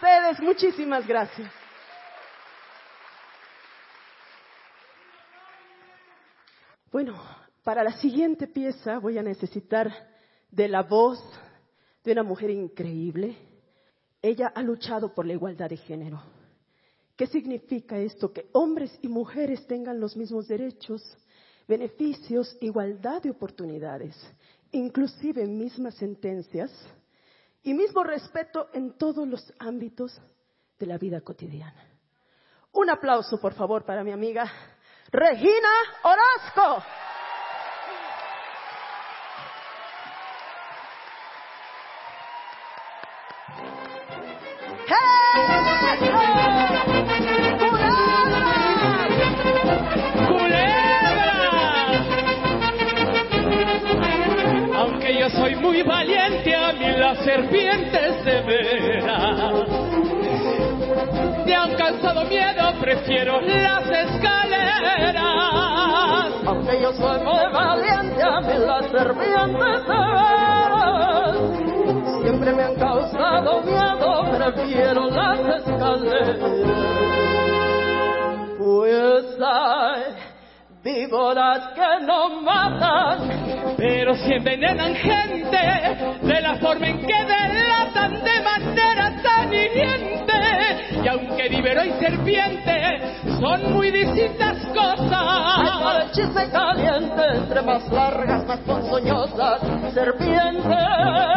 ustedes. 0.01 0.39
Muchísimas 0.39 1.07
gracias. 1.07 1.51
Bueno, 6.91 7.21
para 7.63 7.83
la 7.83 7.93
siguiente 7.93 8.47
pieza 8.47 8.97
voy 8.99 9.17
a 9.17 9.23
necesitar 9.23 9.91
de 10.49 10.67
la 10.67 10.81
voz 10.81 11.19
de 12.03 12.11
una 12.13 12.23
mujer 12.23 12.49
increíble. 12.49 13.37
Ella 14.21 14.51
ha 14.53 14.61
luchado 14.61 15.13
por 15.13 15.25
la 15.25 15.33
igualdad 15.33 15.69
de 15.69 15.77
género. 15.77 16.21
¿Qué 17.15 17.27
significa 17.27 17.97
esto? 17.97 18.33
Que 18.33 18.49
hombres 18.53 18.97
y 19.01 19.07
mujeres 19.07 19.65
tengan 19.67 19.99
los 19.99 20.17
mismos 20.17 20.47
derechos, 20.47 21.01
beneficios, 21.67 22.57
igualdad 22.59 23.21
de 23.21 23.29
oportunidades, 23.29 24.15
inclusive 24.71 25.45
mismas 25.45 25.95
sentencias 25.95 26.71
y 27.63 27.73
mismo 27.73 28.03
respeto 28.03 28.69
en 28.73 28.97
todos 28.97 29.27
los 29.27 29.53
ámbitos 29.59 30.19
de 30.79 30.85
la 30.85 30.97
vida 30.97 31.21
cotidiana. 31.21 31.85
Un 32.73 32.89
aplauso, 32.89 33.39
por 33.39 33.53
favor, 33.53 33.85
para 33.85 34.03
mi 34.03 34.11
amiga 34.11 34.51
Regina 35.11 35.69
Orozco. 36.03 36.83
Aunque 54.73 55.19
yo 55.19 55.29
soy 55.29 55.55
muy 55.55 55.81
valiente, 55.83 56.20
serpientes 57.23 58.25
de 58.25 58.41
veras. 58.41 59.67
Me 61.45 61.55
han 61.55 61.75
cansado 61.75 62.25
miedo, 62.25 62.73
prefiero 62.79 63.41
las 63.41 63.89
escaleras. 63.89 65.21
Aunque 66.45 66.81
yo 66.81 66.91
soy 66.93 67.19
muy 67.23 67.53
valiente, 67.53 68.23
a 68.23 68.41
mí 68.41 68.53
las 68.65 68.85
serpientes 68.91 69.85
de 69.87 69.99
veras 69.99 70.61
siempre 72.21 72.53
me 72.53 72.63
han 72.63 72.75
causado 72.75 73.61
miedo, 73.61 74.23
prefiero 74.37 75.09
las 75.09 75.39
escaleras. 75.39 76.39
Pues 78.57 79.25
hay 79.43 80.30
víboras 80.83 81.73
que 81.75 82.05
no 82.05 82.41
matan, 82.41 83.75
Pero 83.77 84.15
si 84.15 84.33
envenenan 84.33 84.95
gente 84.95 85.57
de 86.21 86.41
la 86.41 86.55
forma 86.55 86.87
en 86.87 86.99
que 86.99 87.13
delatan 87.13 88.23
de 88.23 88.41
manera 88.41 89.21
tan 89.21 89.53
hiriente. 89.53 90.21
Y 91.03 91.07
aunque 91.07 91.49
víbero 91.49 91.83
y 91.83 91.91
serpiente 91.93 92.99
son 93.39 93.73
muy 93.73 93.91
distintas 93.91 94.57
cosas. 94.67 96.03
el 96.03 96.11
chisme 96.11 96.49
caliente, 96.49 97.23
entre 97.35 97.61
más 97.61 97.91
largas, 97.91 98.45
más 98.45 98.59
ponzoñosas, 98.59 99.61
serpiente. 99.93 101.30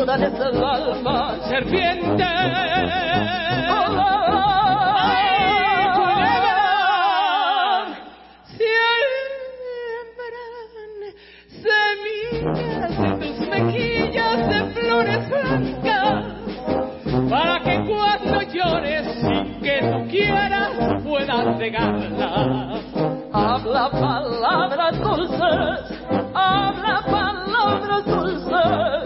Mudan 0.00 0.22
es 0.22 0.34
el 0.34 0.64
alma. 0.64 1.36
Serpiente. 1.48 2.24
Ay, 5.02 5.18
culebra, 5.94 6.60
siembran 8.56 9.12
semillas 11.64 12.92
en 12.98 13.12
tus 13.20 13.36
mejillas 13.48 14.38
de 14.48 14.60
flores 14.74 15.22
blancas 15.28 16.24
para 17.28 17.54
que 17.60 17.74
cuando 17.86 18.40
llores 18.52 19.04
sin 19.20 19.60
que 19.60 19.76
tú 19.82 19.98
quieras 20.10 20.72
puedas 21.04 21.44
regarlas. 21.58 22.84
Habla 23.32 23.90
palabras 23.90 24.98
dulces, 24.98 26.00
habla 26.34 27.02
palabras 27.06 28.04
dulces, 28.06 28.99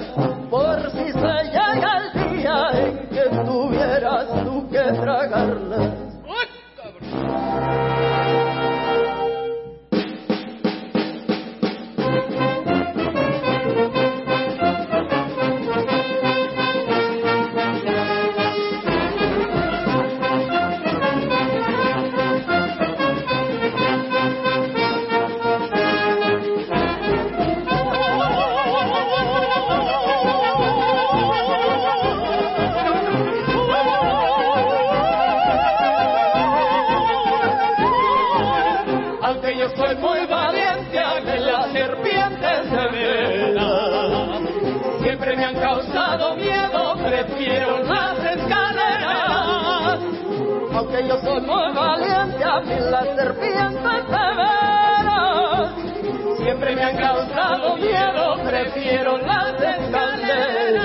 prefiero 58.74 59.18
las 59.18 59.54
escaleras. 59.60 60.82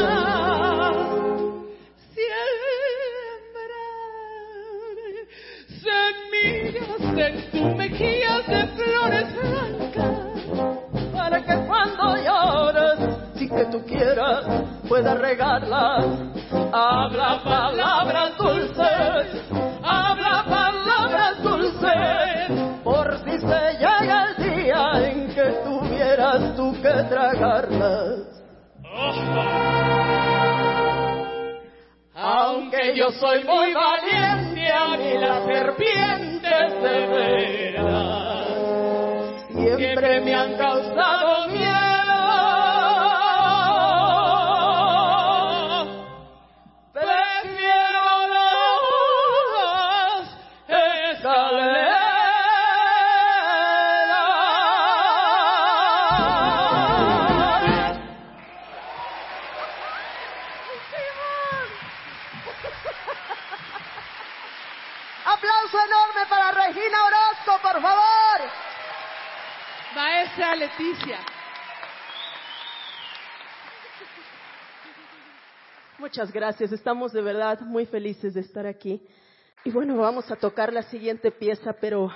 Siembra 2.14 3.86
semillas 5.82 7.02
en 7.18 7.52
tus 7.52 7.76
mejillas 7.76 8.48
de 8.48 8.68
flores 8.68 9.28
blancas. 9.36 10.16
para 11.14 11.38
que 11.44 11.56
cuando 11.66 12.16
llores, 12.18 13.00
sin 13.36 13.50
que 13.50 13.66
tú 13.66 13.84
quieras, 13.86 14.46
puedas 14.88 15.20
regarlas. 15.20 16.06
Habla 16.72 17.42
palabras 17.44 17.99
que 27.40 27.46
tragarlas. 27.46 28.20
Aunque 32.14 32.98
yo 32.98 33.12
soy 33.12 33.44
muy 33.46 33.74
valiente, 33.74 34.72
a 34.72 34.98
mí 34.98 35.18
las 35.18 35.46
serpientes 35.46 36.82
de 36.82 37.08
veras 37.08 38.10
siempre 39.54 40.22
me 40.22 40.36
han 40.36 40.58
causado 40.58 41.48
miedo. 41.48 41.79
Maestra 70.40 70.56
Leticia. 70.56 71.18
Muchas 75.98 76.32
gracias, 76.32 76.72
estamos 76.72 77.12
de 77.12 77.22
verdad 77.22 77.60
muy 77.60 77.86
felices 77.86 78.34
de 78.34 78.40
estar 78.40 78.66
aquí. 78.66 79.06
Y 79.66 79.72
bueno, 79.72 79.98
vamos 79.98 80.32
a 80.32 80.38
tocar 80.38 80.72
la 80.72 80.84
siguiente 80.84 81.32
pieza, 81.32 81.74
pero 81.82 82.10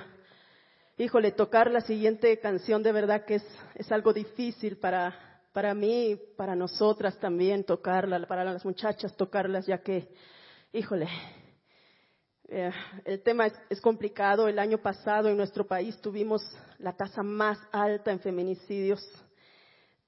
híjole, 0.97 1.34
tocar 1.34 1.69
la 1.69 1.82
siguiente 1.82 2.39
canción 2.39 2.82
de 2.82 2.93
verdad 2.93 3.26
que 3.26 3.36
es, 3.36 3.59
es 3.76 3.91
algo 3.91 4.13
difícil 4.13 4.78
para, 4.78 5.41
para 5.51 5.74
mí, 5.74 6.17
para 6.38 6.55
nosotras 6.55 7.19
también 7.19 7.65
tocarla, 7.65 8.26
para 8.26 8.45
las 8.45 8.63
muchachas 8.63 9.17
tocarlas, 9.17 9.65
ya 9.65 9.80
que, 9.80 10.07
híjole, 10.71 11.09
eh, 12.55 12.71
el 13.05 13.23
tema 13.23 13.47
es, 13.47 13.53
es 13.67 13.81
complicado. 13.81 14.47
El 14.47 14.59
año 14.59 14.77
pasado 14.77 15.27
en 15.27 15.37
nuestro 15.37 15.65
país 15.65 15.99
tuvimos 15.99 16.43
la 16.77 16.93
tasa 16.93 17.23
más 17.23 17.57
alta 17.71 18.11
en 18.11 18.19
feminicidios, 18.19 19.03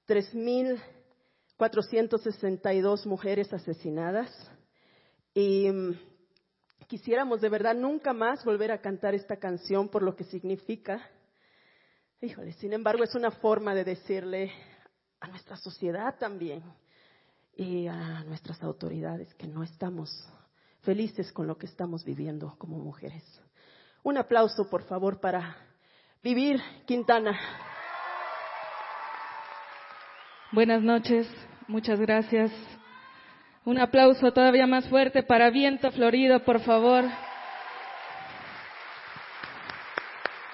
3.462 0.06 3.04
mujeres 3.06 3.52
asesinadas. 3.52 4.30
Y 5.34 5.68
mm, 5.68 5.98
quisiéramos 6.86 7.40
de 7.40 7.48
verdad 7.48 7.74
nunca 7.74 8.12
más 8.12 8.44
volver 8.44 8.70
a 8.70 8.80
cantar 8.80 9.14
esta 9.14 9.38
canción 9.38 9.88
por 9.88 10.02
lo 10.02 10.14
que 10.14 10.22
significa. 10.22 11.04
Híjole, 12.20 12.52
sin 12.52 12.72
embargo, 12.72 13.02
es 13.02 13.16
una 13.16 13.32
forma 13.32 13.74
de 13.74 13.82
decirle 13.82 14.52
a 15.18 15.26
nuestra 15.26 15.56
sociedad 15.56 16.16
también 16.16 16.62
y 17.56 17.88
a 17.88 18.22
nuestras 18.22 18.62
autoridades 18.62 19.34
que 19.34 19.48
no 19.48 19.64
estamos 19.64 20.08
felices 20.86 21.32
con 21.32 21.48
lo 21.48 21.58
que 21.58 21.66
estamos 21.66 22.04
viviendo 22.04 22.54
como 22.58 22.78
mujeres. 22.78 23.22
Un 24.04 24.16
aplauso, 24.16 24.70
por 24.70 24.84
favor, 24.84 25.20
para 25.20 25.56
Vivir 26.22 26.60
Quintana. 26.86 27.38
Buenas 30.52 30.80
noches, 30.80 31.28
muchas 31.66 32.00
gracias. 32.00 32.52
Un 33.64 33.80
aplauso 33.80 34.32
todavía 34.32 34.66
más 34.68 34.88
fuerte 34.88 35.24
para 35.24 35.50
Viento 35.50 35.90
Florido, 35.90 36.44
por 36.44 36.60
favor. 36.60 37.04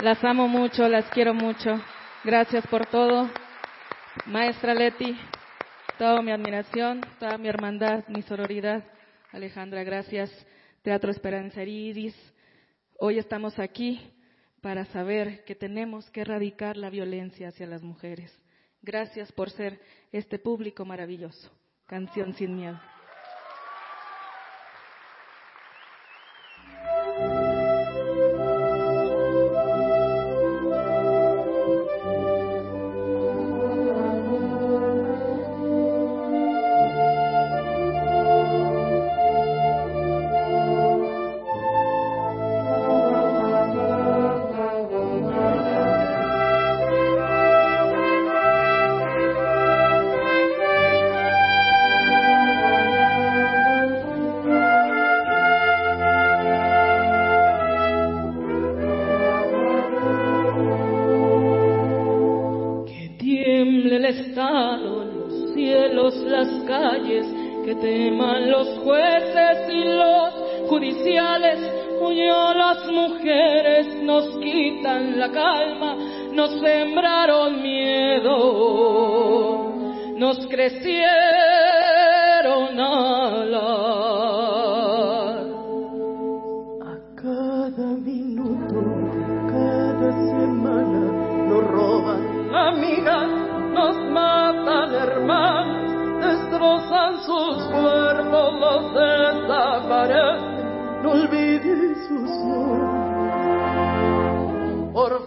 Las 0.01 0.25
amo 0.25 0.49
mucho, 0.49 0.89
las 0.89 1.05
quiero 1.11 1.35
mucho. 1.35 1.79
Gracias 2.25 2.67
por 2.67 2.87
todo. 2.87 3.29
Maestra 4.27 4.75
Leti, 4.75 5.17
toda 5.99 6.23
mi 6.23 6.33
admiración, 6.33 7.03
toda 7.21 7.37
mi 7.37 7.49
hermandad, 7.49 8.05
mi 8.09 8.23
sororidad. 8.23 8.83
Alejandra, 9.33 9.83
gracias. 9.83 10.31
Teatro 10.83 11.11
Esperanza 11.11 11.63
Iris. 11.65 12.15
Hoy 12.99 13.19
estamos 13.19 13.59
aquí 13.59 14.13
para 14.61 14.85
saber 14.85 15.43
que 15.45 15.55
tenemos 15.55 16.11
que 16.11 16.21
erradicar 16.21 16.77
la 16.77 16.91
violencia 16.91 17.49
hacia 17.49 17.67
las 17.67 17.83
mujeres. 17.83 18.31
Gracias 18.83 19.33
por 19.33 19.49
ser 19.49 19.81
este 20.13 20.39
público 20.39 20.85
maravilloso. 20.85 21.51
Canción 21.87 22.35
sin 22.35 22.57
miedo. 22.57 22.79
Quitan 74.93 75.19
la 75.19 75.31
calma, 75.31 75.97
nos 76.33 76.61
sembraron 76.61 77.63
miedo, 77.63 78.35
nos 80.17 80.47
crecieron 80.49 81.09
alas. 82.79 83.63
A 86.83 86.97
cada 87.17 87.87
minuto, 87.97 88.83
cada 89.49 90.13
semana 90.13 91.01
nos 91.49 91.65
roban 91.71 92.55
amigas, 92.55 93.29
nos 93.73 93.97
matan 94.11 94.95
hermanos, 94.95 95.93
destrozan 96.21 97.13
sus 97.25 97.57
cuerpos, 97.71 98.55
los 98.61 98.95
desaparecen, 98.95 100.53
no 101.03 101.11
olvides 101.13 101.99
sus 102.09 102.31
nombres. 102.31 102.82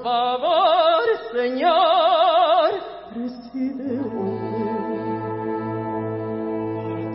Por 0.06 0.14
favor, 0.14 1.01
Señor, 1.34 2.70
presidente. 3.12 4.06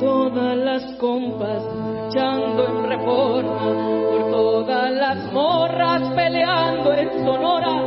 todas 0.00 0.56
las 0.56 0.82
compas 0.94 1.62
luchando 1.72 2.66
en 2.66 2.88
reforma, 2.88 3.60
por 4.10 4.30
todas 4.32 4.90
las 4.90 5.32
morras 5.32 6.02
peleando 6.16 6.92
en 6.94 7.24
Sonora, 7.24 7.80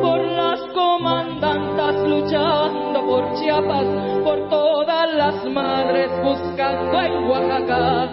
por 0.00 0.24
las 0.24 0.60
comandantas 0.72 1.96
luchando 2.08 3.06
por 3.06 3.34
Chiapas, 3.34 3.86
por 4.24 4.48
todas 4.48 5.14
las 5.16 5.44
madres 5.52 6.10
buscando 6.24 6.98
en 7.02 7.12
Oaxaca. 7.28 8.08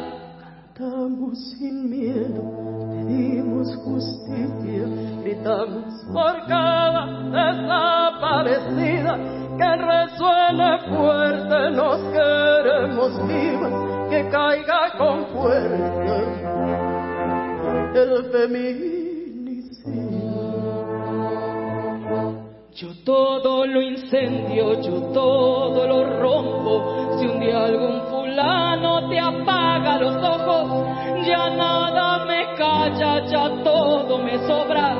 Cantamos 0.75 1.39
sin 1.57 1.89
miedo, 1.89 2.72
pedimos 3.05 3.75
justicia, 3.77 4.85
Gritamos 5.23 5.93
por 6.11 6.45
cada 6.47 7.05
desaparecida, 7.29 9.17
que 9.57 9.75
resuene 9.75 10.79
fuerte, 10.89 11.71
nos 11.71 11.99
queremos 12.11 13.27
vivas, 13.27 13.73
que 14.09 14.29
caiga 14.29 14.97
con 14.97 15.25
fuerza 15.27 16.17
el 17.95 18.23
feminicidio. 18.31 18.93
Yo 22.73 22.87
todo 23.05 23.67
lo 23.67 23.81
incendio, 23.81 24.81
yo 24.81 25.11
todo 25.13 25.87
lo 25.87 26.19
rompo. 26.19 27.17
Si 27.19 27.27
un 27.27 27.39
día 27.39 27.65
algún 27.65 28.01
fulano 28.33 29.09
te 29.09 29.19
apaga 29.19 29.97
los 29.99 30.15
ojos, 30.15 30.87
ya 31.25 31.49
nada 31.51 32.25
me 32.25 32.55
calla, 32.55 33.25
ya 33.27 33.49
todo 33.63 34.17
me 34.17 34.37
sobra. 34.47 34.95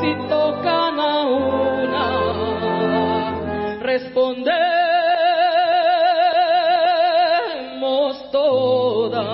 Si 0.00 0.14
tocan 0.28 1.00
a 1.00 1.22
una, 1.24 2.10
respondemos 3.80 4.56
todas. 8.30 9.26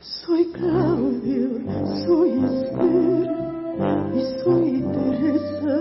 Soy 0.00 0.52
Claudia, 0.52 1.48
soy 2.04 2.30
Esther 2.44 3.30
y 4.14 4.20
soy 4.42 4.72
Teresa. 4.92 5.76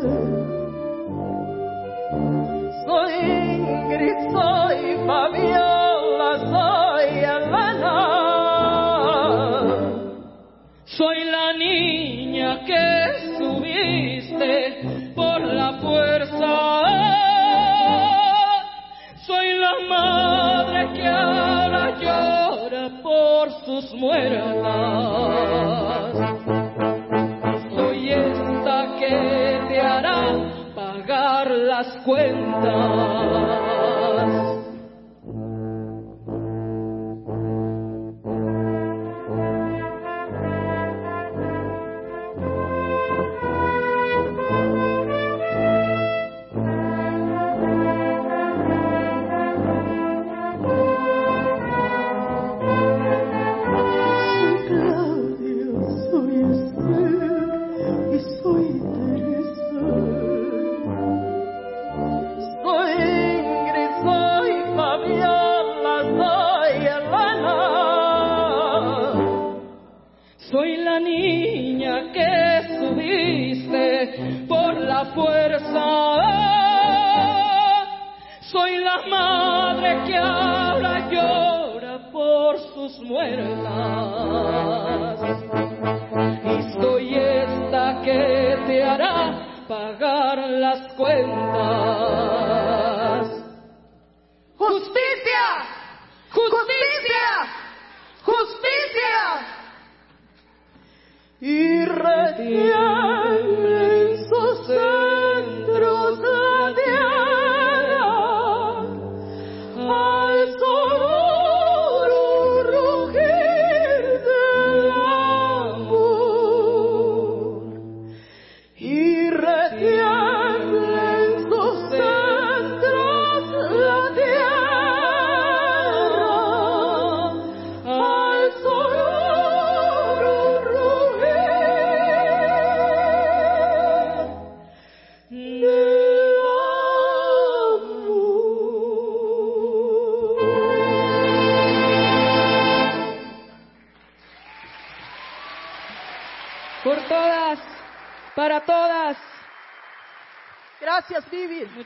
Soy 2.86 3.14
Ingrid, 3.14 4.61
muertas. 23.94 24.62
Soy 27.76 28.12
esta 28.12 28.96
que 29.00 29.60
te 29.70 29.82
hará 29.82 30.36
pagar 30.76 31.52
las 31.52 31.88
cuentas. 32.06 33.21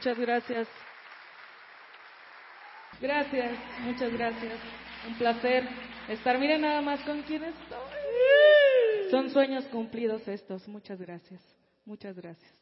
Muchas 0.05 0.19
gracias. 0.19 0.67
Gracias, 3.01 3.51
muchas 3.85 4.13
gracias. 4.13 4.53
Un 5.07 5.17
placer 5.17 5.67
estar. 6.07 6.37
Miren 6.37 6.61
nada 6.61 6.79
más 6.83 6.99
con 7.01 7.23
quién 7.23 7.43
estoy. 7.43 9.09
Son 9.09 9.31
sueños 9.31 9.65
cumplidos 9.65 10.27
estos. 10.27 10.67
Muchas 10.67 11.01
gracias. 11.01 11.41
Muchas 11.85 12.15
gracias. 12.15 12.53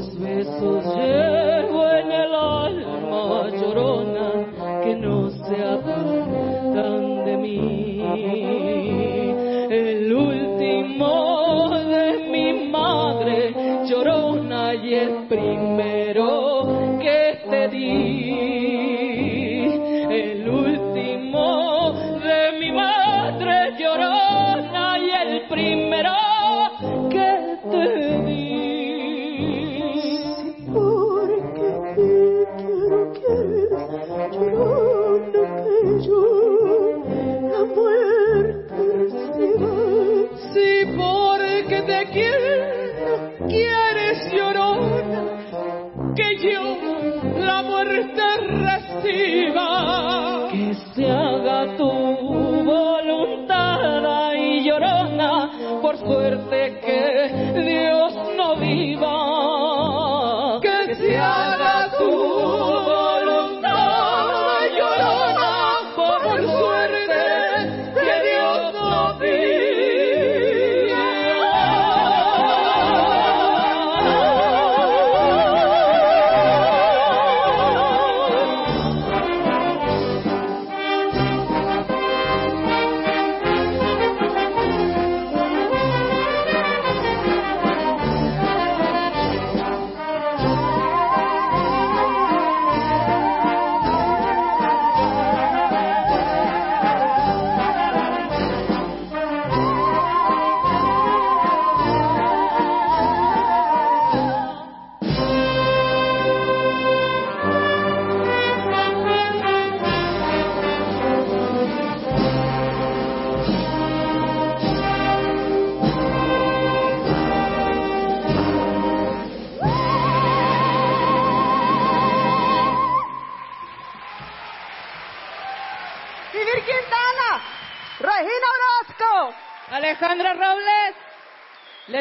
os 0.00 0.14
versos 0.14 0.94
de 0.94 1.29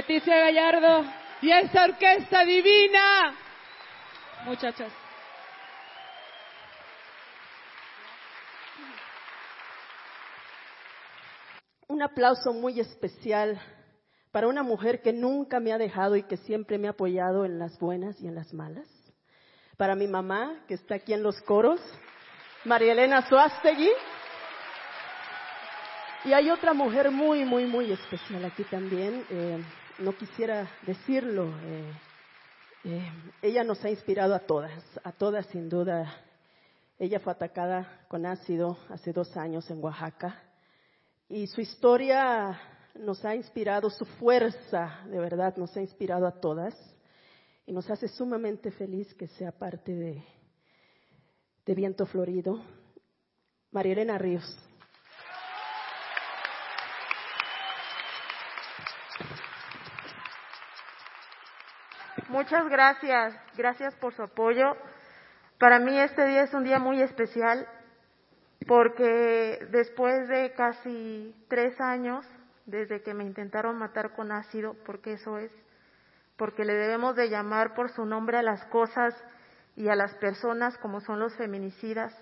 Leticia 0.09 0.39
Gallardo 0.39 1.05
Y 1.39 1.51
esta 1.51 1.83
orquesta 1.83 2.43
divina. 2.43 3.35
muchachas. 4.43 4.91
Un 11.87 12.01
aplauso 12.01 12.53
muy 12.53 12.79
especial 12.79 13.61
para 14.31 14.47
una 14.47 14.63
mujer 14.63 15.03
que 15.03 15.13
nunca 15.13 15.59
me 15.59 15.73
ha 15.73 15.77
dejado 15.77 16.15
y 16.15 16.23
que 16.23 16.37
siempre 16.37 16.79
me 16.79 16.87
ha 16.87 16.91
apoyado 16.91 17.45
en 17.45 17.59
las 17.59 17.77
buenas 17.77 18.19
y 18.19 18.27
en 18.27 18.33
las 18.33 18.51
malas. 18.51 18.87
Para 19.77 19.93
mi 19.95 20.07
mamá, 20.07 20.63
que 20.67 20.73
está 20.73 20.95
aquí 20.95 21.13
en 21.13 21.21
los 21.21 21.39
coros, 21.43 21.79
María 22.65 22.93
Elena 22.93 23.27
Suástegui. 23.29 23.91
Y 26.25 26.33
hay 26.33 26.49
otra 26.49 26.73
mujer 26.73 27.11
muy, 27.11 27.45
muy, 27.45 27.65
muy 27.67 27.91
especial 27.91 28.43
aquí 28.45 28.63
también. 28.63 29.23
eh, 29.29 29.63
no 29.99 30.15
quisiera 30.17 30.69
decirlo. 30.85 31.47
eh, 31.63 31.91
eh, 32.85 33.11
ella 33.41 33.63
nos 33.63 33.83
ha 33.83 33.89
inspirado 33.89 34.33
a 34.33 34.39
todas, 34.39 34.83
a 35.03 35.11
todas 35.11 35.45
sin 35.47 35.67
duda. 35.69 36.13
Ella 36.97 37.19
fue 37.19 37.33
atacada 37.33 38.05
con 38.07 38.25
ácido 38.25 38.77
hace 38.89 39.11
dos 39.11 39.35
años 39.37 39.69
en 39.69 39.83
Oaxaca 39.83 40.41
y 41.27 41.47
su 41.47 41.61
historia 41.61 42.59
nos 42.95 43.23
ha 43.23 43.35
inspirado, 43.35 43.89
su 43.89 44.05
fuerza 44.05 45.01
de 45.05 45.19
verdad 45.19 45.55
nos 45.57 45.75
ha 45.77 45.81
inspirado 45.81 46.25
a 46.27 46.39
todas 46.39 46.75
y 47.65 47.71
nos 47.71 47.89
hace 47.89 48.07
sumamente 48.07 48.71
feliz 48.71 49.13
que 49.13 49.27
sea 49.27 49.51
parte 49.51 49.93
de, 49.93 50.23
de 51.65 51.75
Viento 51.75 52.05
Florido. 52.05 52.63
María 53.71 53.93
Elena 53.93 54.17
Ríos. 54.17 54.68
Muchas 62.29 62.69
gracias, 62.69 63.35
gracias 63.57 63.95
por 63.95 64.13
su 64.13 64.21
apoyo. 64.21 64.77
Para 65.57 65.79
mí 65.79 65.99
este 65.99 66.27
día 66.27 66.43
es 66.43 66.53
un 66.53 66.63
día 66.63 66.77
muy 66.77 67.01
especial 67.01 67.67
porque 68.67 69.65
después 69.71 70.27
de 70.27 70.53
casi 70.53 71.35
tres 71.47 71.81
años, 71.81 72.23
desde 72.67 73.01
que 73.01 73.15
me 73.15 73.23
intentaron 73.23 73.79
matar 73.79 74.13
con 74.13 74.31
ácido, 74.31 74.75
porque 74.85 75.13
eso 75.13 75.39
es, 75.39 75.51
porque 76.37 76.65
le 76.65 76.75
debemos 76.75 77.15
de 77.15 77.31
llamar 77.31 77.73
por 77.73 77.89
su 77.89 78.05
nombre 78.05 78.37
a 78.37 78.43
las 78.43 78.63
cosas 78.67 79.15
y 79.75 79.87
a 79.87 79.95
las 79.95 80.13
personas 80.17 80.77
como 80.77 81.01
son 81.01 81.19
los 81.19 81.35
feminicidas, 81.35 82.15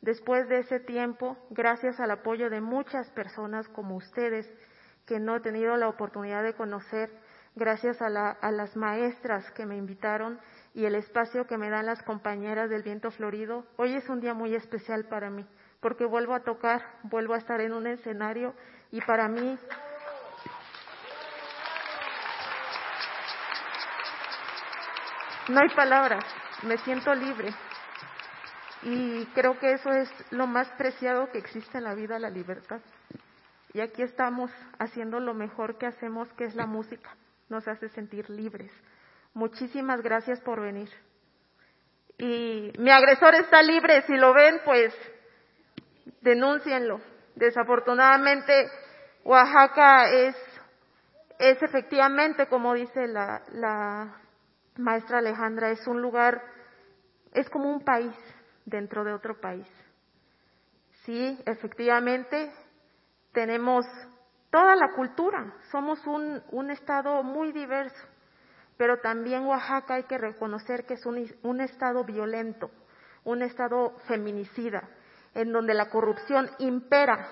después 0.00 0.48
de 0.48 0.58
ese 0.58 0.80
tiempo, 0.80 1.36
gracias 1.50 2.00
al 2.00 2.10
apoyo 2.10 2.50
de 2.50 2.60
muchas 2.60 3.08
personas 3.10 3.68
como 3.68 3.94
ustedes, 3.94 4.52
que 5.06 5.20
no 5.20 5.36
he 5.36 5.40
tenido 5.40 5.76
la 5.76 5.86
oportunidad 5.86 6.42
de 6.42 6.54
conocer, 6.54 7.08
gracias 7.54 8.00
a, 8.02 8.08
la- 8.08 8.30
a 8.40 8.50
las 8.50 8.76
maestras 8.76 9.50
que 9.52 9.66
me 9.66 9.76
invitaron 9.76 10.38
y 10.74 10.84
el 10.86 10.94
espacio 10.96 11.46
que 11.46 11.56
me 11.58 11.70
dan 11.70 11.86
las 11.86 12.02
compañeras 12.02 12.68
del 12.68 12.82
viento 12.82 13.10
florido, 13.10 13.64
hoy 13.76 13.94
es 13.94 14.08
un 14.08 14.20
día 14.20 14.34
muy 14.34 14.54
especial 14.54 15.04
para 15.04 15.30
mí, 15.30 15.46
porque 15.80 16.04
vuelvo 16.04 16.34
a 16.34 16.40
tocar, 16.40 16.82
vuelvo 17.04 17.34
a 17.34 17.38
estar 17.38 17.60
en 17.60 17.72
un 17.72 17.86
escenario 17.86 18.54
y 18.90 19.00
para 19.02 19.28
mí 19.28 19.58
no 25.48 25.60
hay 25.60 25.68
palabras, 25.76 26.24
me 26.62 26.76
siento 26.78 27.14
libre. 27.14 27.54
Y 28.82 29.24
creo 29.34 29.58
que 29.58 29.72
eso 29.72 29.90
es 29.90 30.10
lo 30.30 30.46
más 30.46 30.68
preciado 30.72 31.30
que 31.30 31.38
existe 31.38 31.78
en 31.78 31.84
la 31.84 31.94
vida, 31.94 32.18
la 32.18 32.28
libertad. 32.28 32.80
Y 33.72 33.80
aquí 33.80 34.02
estamos 34.02 34.50
haciendo 34.78 35.20
lo 35.20 35.32
mejor 35.34 35.78
que 35.78 35.86
hacemos, 35.86 36.28
que 36.34 36.44
es 36.44 36.54
la 36.54 36.66
música. 36.66 37.10
Nos 37.48 37.66
hace 37.68 37.88
sentir 37.90 38.28
libres. 38.30 38.72
Muchísimas 39.34 40.00
gracias 40.02 40.40
por 40.40 40.60
venir. 40.60 40.88
Y 42.18 42.72
mi 42.78 42.90
agresor 42.90 43.34
está 43.34 43.62
libre. 43.62 44.02
Si 44.02 44.16
lo 44.16 44.32
ven, 44.32 44.60
pues 44.64 44.94
denúncienlo. 46.20 47.00
Desafortunadamente, 47.34 48.70
Oaxaca 49.24 50.10
es, 50.10 50.36
es 51.38 51.62
efectivamente, 51.62 52.46
como 52.46 52.74
dice 52.74 53.08
la, 53.08 53.42
la 53.52 54.20
maestra 54.76 55.18
Alejandra, 55.18 55.70
es 55.70 55.86
un 55.86 56.00
lugar, 56.00 56.40
es 57.32 57.48
como 57.50 57.70
un 57.70 57.84
país 57.84 58.14
dentro 58.64 59.04
de 59.04 59.12
otro 59.12 59.40
país. 59.40 59.66
Sí, 61.04 61.38
efectivamente, 61.44 62.50
tenemos 63.32 63.84
toda 64.54 64.76
la 64.76 64.92
cultura, 64.92 65.52
somos 65.72 65.98
un, 66.06 66.70
estado 66.70 67.24
muy 67.24 67.50
diverso, 67.50 68.06
pero 68.76 69.00
también 69.00 69.44
Oaxaca 69.46 69.94
hay 69.94 70.04
que 70.04 70.16
reconocer 70.16 70.86
que 70.86 70.94
es 70.94 71.04
un 71.06 71.60
estado 71.60 72.04
violento, 72.04 72.70
un 73.24 73.42
estado 73.42 73.96
feminicida, 74.06 74.88
en 75.34 75.52
donde 75.52 75.74
la 75.74 75.90
corrupción 75.90 76.48
impera. 76.60 77.30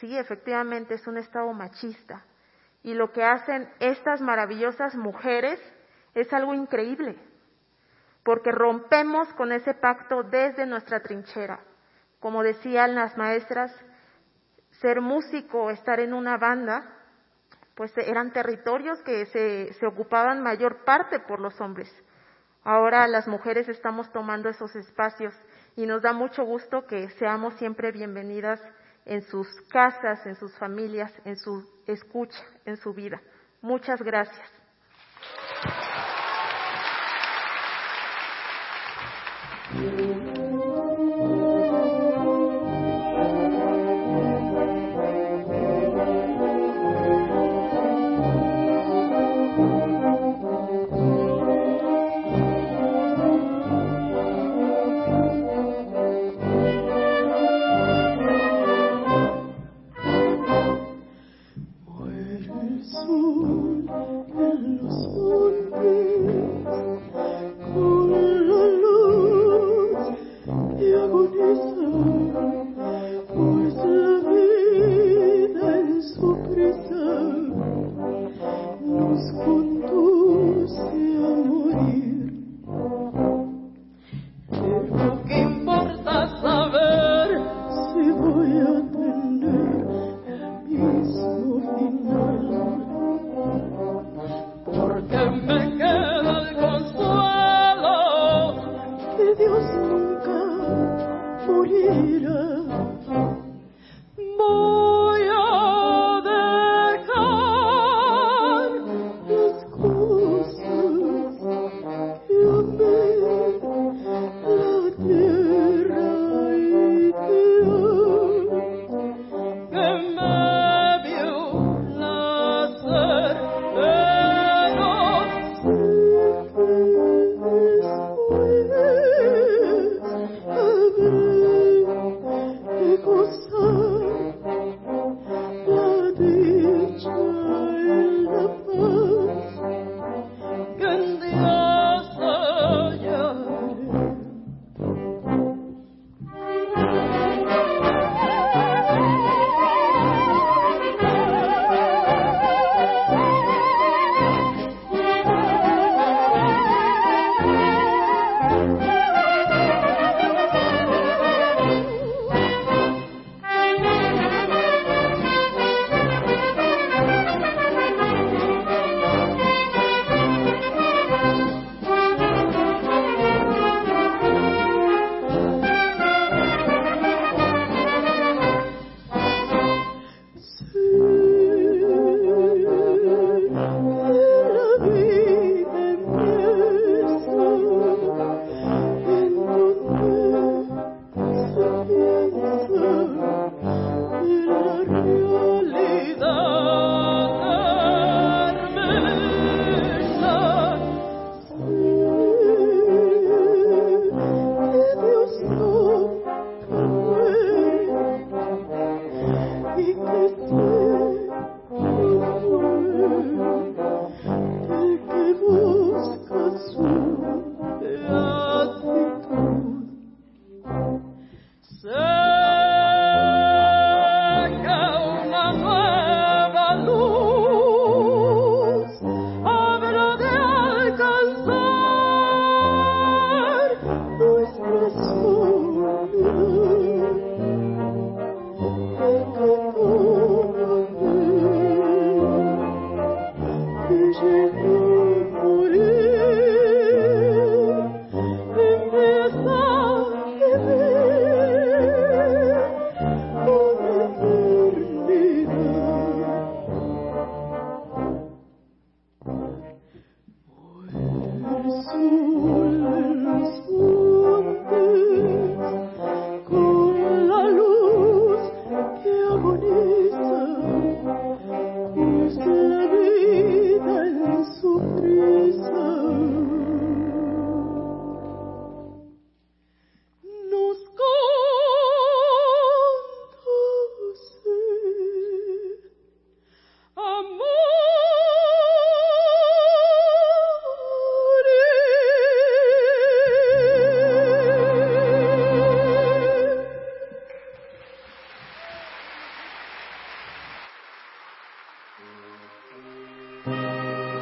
Sí, 0.00 0.18
efectivamente 0.18 0.94
es 0.94 1.06
un 1.06 1.16
estado 1.16 1.52
machista. 1.52 2.24
Y 2.82 2.94
lo 2.94 3.12
que 3.12 3.22
hacen 3.22 3.68
estas 3.78 4.20
maravillosas 4.20 4.96
mujeres 4.96 5.60
es 6.14 6.32
algo 6.32 6.54
increíble, 6.54 7.16
porque 8.24 8.50
rompemos 8.50 9.32
con 9.34 9.52
ese 9.52 9.74
pacto 9.74 10.24
desde 10.24 10.66
nuestra 10.66 10.98
trinchera. 10.98 11.60
Como 12.18 12.42
decían 12.42 12.96
las 12.96 13.16
maestras, 13.16 13.72
ser 14.80 15.00
músico, 15.00 15.70
estar 15.70 16.00
en 16.00 16.12
una 16.14 16.36
banda, 16.36 16.84
pues 17.74 17.92
eran 17.98 18.32
territorios 18.32 19.00
que 19.02 19.26
se, 19.26 19.72
se 19.74 19.86
ocupaban 19.86 20.42
mayor 20.42 20.84
parte 20.84 21.20
por 21.20 21.40
los 21.40 21.60
hombres. 21.60 21.92
Ahora 22.64 23.06
las 23.06 23.28
mujeres 23.28 23.68
estamos 23.68 24.10
tomando 24.12 24.48
esos 24.48 24.74
espacios 24.74 25.34
y 25.76 25.86
nos 25.86 26.02
da 26.02 26.12
mucho 26.12 26.44
gusto 26.44 26.86
que 26.86 27.08
seamos 27.10 27.54
siempre 27.54 27.92
bienvenidas 27.92 28.60
en 29.04 29.22
sus 29.22 29.46
casas, 29.70 30.26
en 30.26 30.34
sus 30.34 30.52
familias, 30.58 31.12
en 31.24 31.36
su 31.36 31.64
escucha, 31.86 32.42
en 32.64 32.76
su 32.76 32.92
vida. 32.92 33.20
Muchas 33.62 34.02
gracias. 34.02 34.65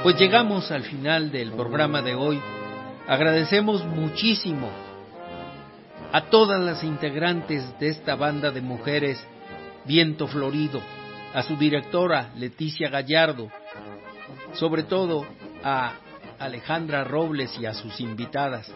Pues 0.05 0.19
llegamos 0.19 0.71
al 0.71 0.83
final 0.83 1.33
del 1.33 1.53
programa 1.53 2.03
de 2.03 2.15
hoy. 2.15 2.39
Agradecemos 3.09 3.87
muchísimo 3.87 4.69
a 6.13 6.27
todas 6.27 6.61
las 6.61 6.85
integrantes 6.85 7.65
de 7.79 7.89
esta 7.89 8.15
banda 8.15 8.51
de 8.51 8.61
mujeres 8.61 9.19
Viento 9.87 10.27
Florido, 10.27 10.83
a 11.33 11.43
su 11.43 11.57
directora 11.57 12.35
Leticia 12.37 12.91
Gallardo, 12.91 13.49
sobre 14.53 14.83
todo 14.83 15.25
a 15.63 15.95
Alejandra 16.39 17.03
Robles 17.05 17.59
y 17.59 17.65
a 17.65 17.73
sus 17.73 17.99
invitadas, 17.99 18.71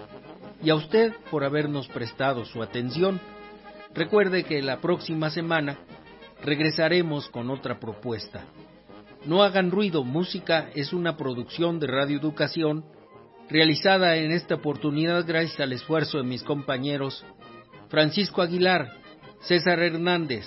y 0.62 0.70
a 0.70 0.76
usted 0.76 1.12
por 1.30 1.44
habernos 1.44 1.88
prestado 1.88 2.46
su 2.46 2.62
atención. 2.62 3.20
Recuerde 3.92 4.44
que 4.44 4.62
la 4.62 4.78
próxima 4.78 5.28
semana 5.28 5.76
regresaremos 6.42 7.28
con 7.28 7.50
otra 7.50 7.78
propuesta. 7.78 8.46
No 9.28 9.42
hagan 9.42 9.70
ruido, 9.70 10.04
música 10.04 10.70
es 10.74 10.94
una 10.94 11.18
producción 11.18 11.78
de 11.78 11.86
Radio 11.86 12.18
Educación 12.18 12.86
realizada 13.50 14.16
en 14.16 14.32
esta 14.32 14.54
oportunidad 14.54 15.26
gracias 15.26 15.60
al 15.60 15.74
esfuerzo 15.74 16.16
de 16.16 16.24
mis 16.24 16.42
compañeros 16.42 17.26
Francisco 17.90 18.40
Aguilar, 18.40 18.90
César 19.42 19.80
Hernández, 19.80 20.46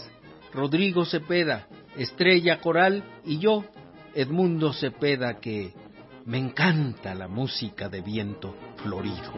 Rodrigo 0.52 1.06
Cepeda, 1.06 1.68
Estrella 1.96 2.60
Coral 2.60 3.04
y 3.24 3.38
yo, 3.38 3.66
Edmundo 4.16 4.74
Cepeda, 4.74 5.40
que 5.40 5.74
me 6.26 6.40
encanta 6.40 7.14
la 7.14 7.28
música 7.28 7.88
de 7.88 8.02
viento 8.02 8.56
florido. 8.78 9.32